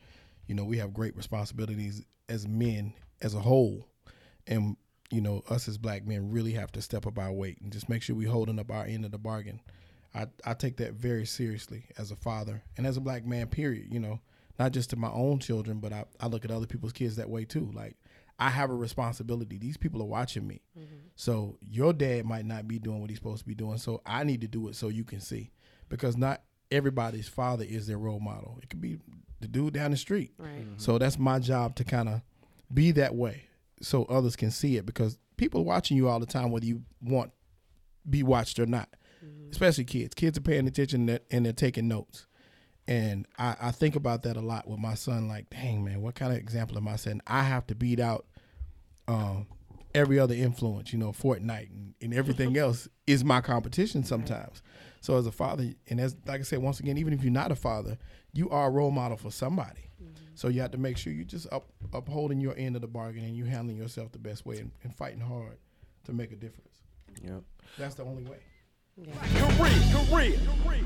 [0.47, 3.87] You know, we have great responsibilities as men as a whole,
[4.47, 4.77] and
[5.11, 7.89] you know, us as black men really have to step up our weight and just
[7.89, 9.59] make sure we holding up our end of the bargain.
[10.15, 13.47] I I take that very seriously as a father and as a black man.
[13.47, 13.87] Period.
[13.91, 14.19] You know,
[14.57, 17.29] not just to my own children, but I, I look at other people's kids that
[17.29, 17.71] way too.
[17.73, 17.97] Like
[18.39, 19.57] I have a responsibility.
[19.57, 20.61] These people are watching me.
[20.77, 20.95] Mm-hmm.
[21.15, 23.77] So your dad might not be doing what he's supposed to be doing.
[23.77, 25.51] So I need to do it so you can see.
[25.89, 26.41] Because not
[26.71, 28.57] everybody's father is their role model.
[28.63, 28.97] It could be
[29.41, 30.31] the dude down the street.
[30.37, 30.61] Right.
[30.61, 30.77] Mm-hmm.
[30.77, 32.21] So that's my job to kind of
[32.73, 33.43] be that way
[33.81, 36.83] so others can see it because people are watching you all the time, whether you
[37.01, 37.31] want
[38.09, 38.89] be watched or not.
[39.51, 40.13] Especially kids.
[40.13, 42.25] Kids are paying attention and they're, and they're taking notes.
[42.87, 45.27] And I, I think about that a lot with my son.
[45.27, 47.21] Like, dang man, what kind of example am I setting?
[47.27, 48.25] I have to beat out
[49.07, 49.47] um,
[49.93, 50.91] every other influence.
[50.91, 54.63] You know, Fortnite and, and everything else is my competition sometimes.
[55.01, 57.51] So as a father, and as like I said, once again, even if you're not
[57.51, 57.97] a father,
[58.33, 59.90] you are a role model for somebody.
[60.35, 63.23] So you have to make sure you just up, upholding your end of the bargain
[63.23, 65.57] and you handling yourself the best way and, and fighting hard
[66.05, 66.81] to make a difference.
[67.23, 67.43] Yep.
[67.77, 68.37] That's the only way.
[68.97, 70.83] Career, career, career.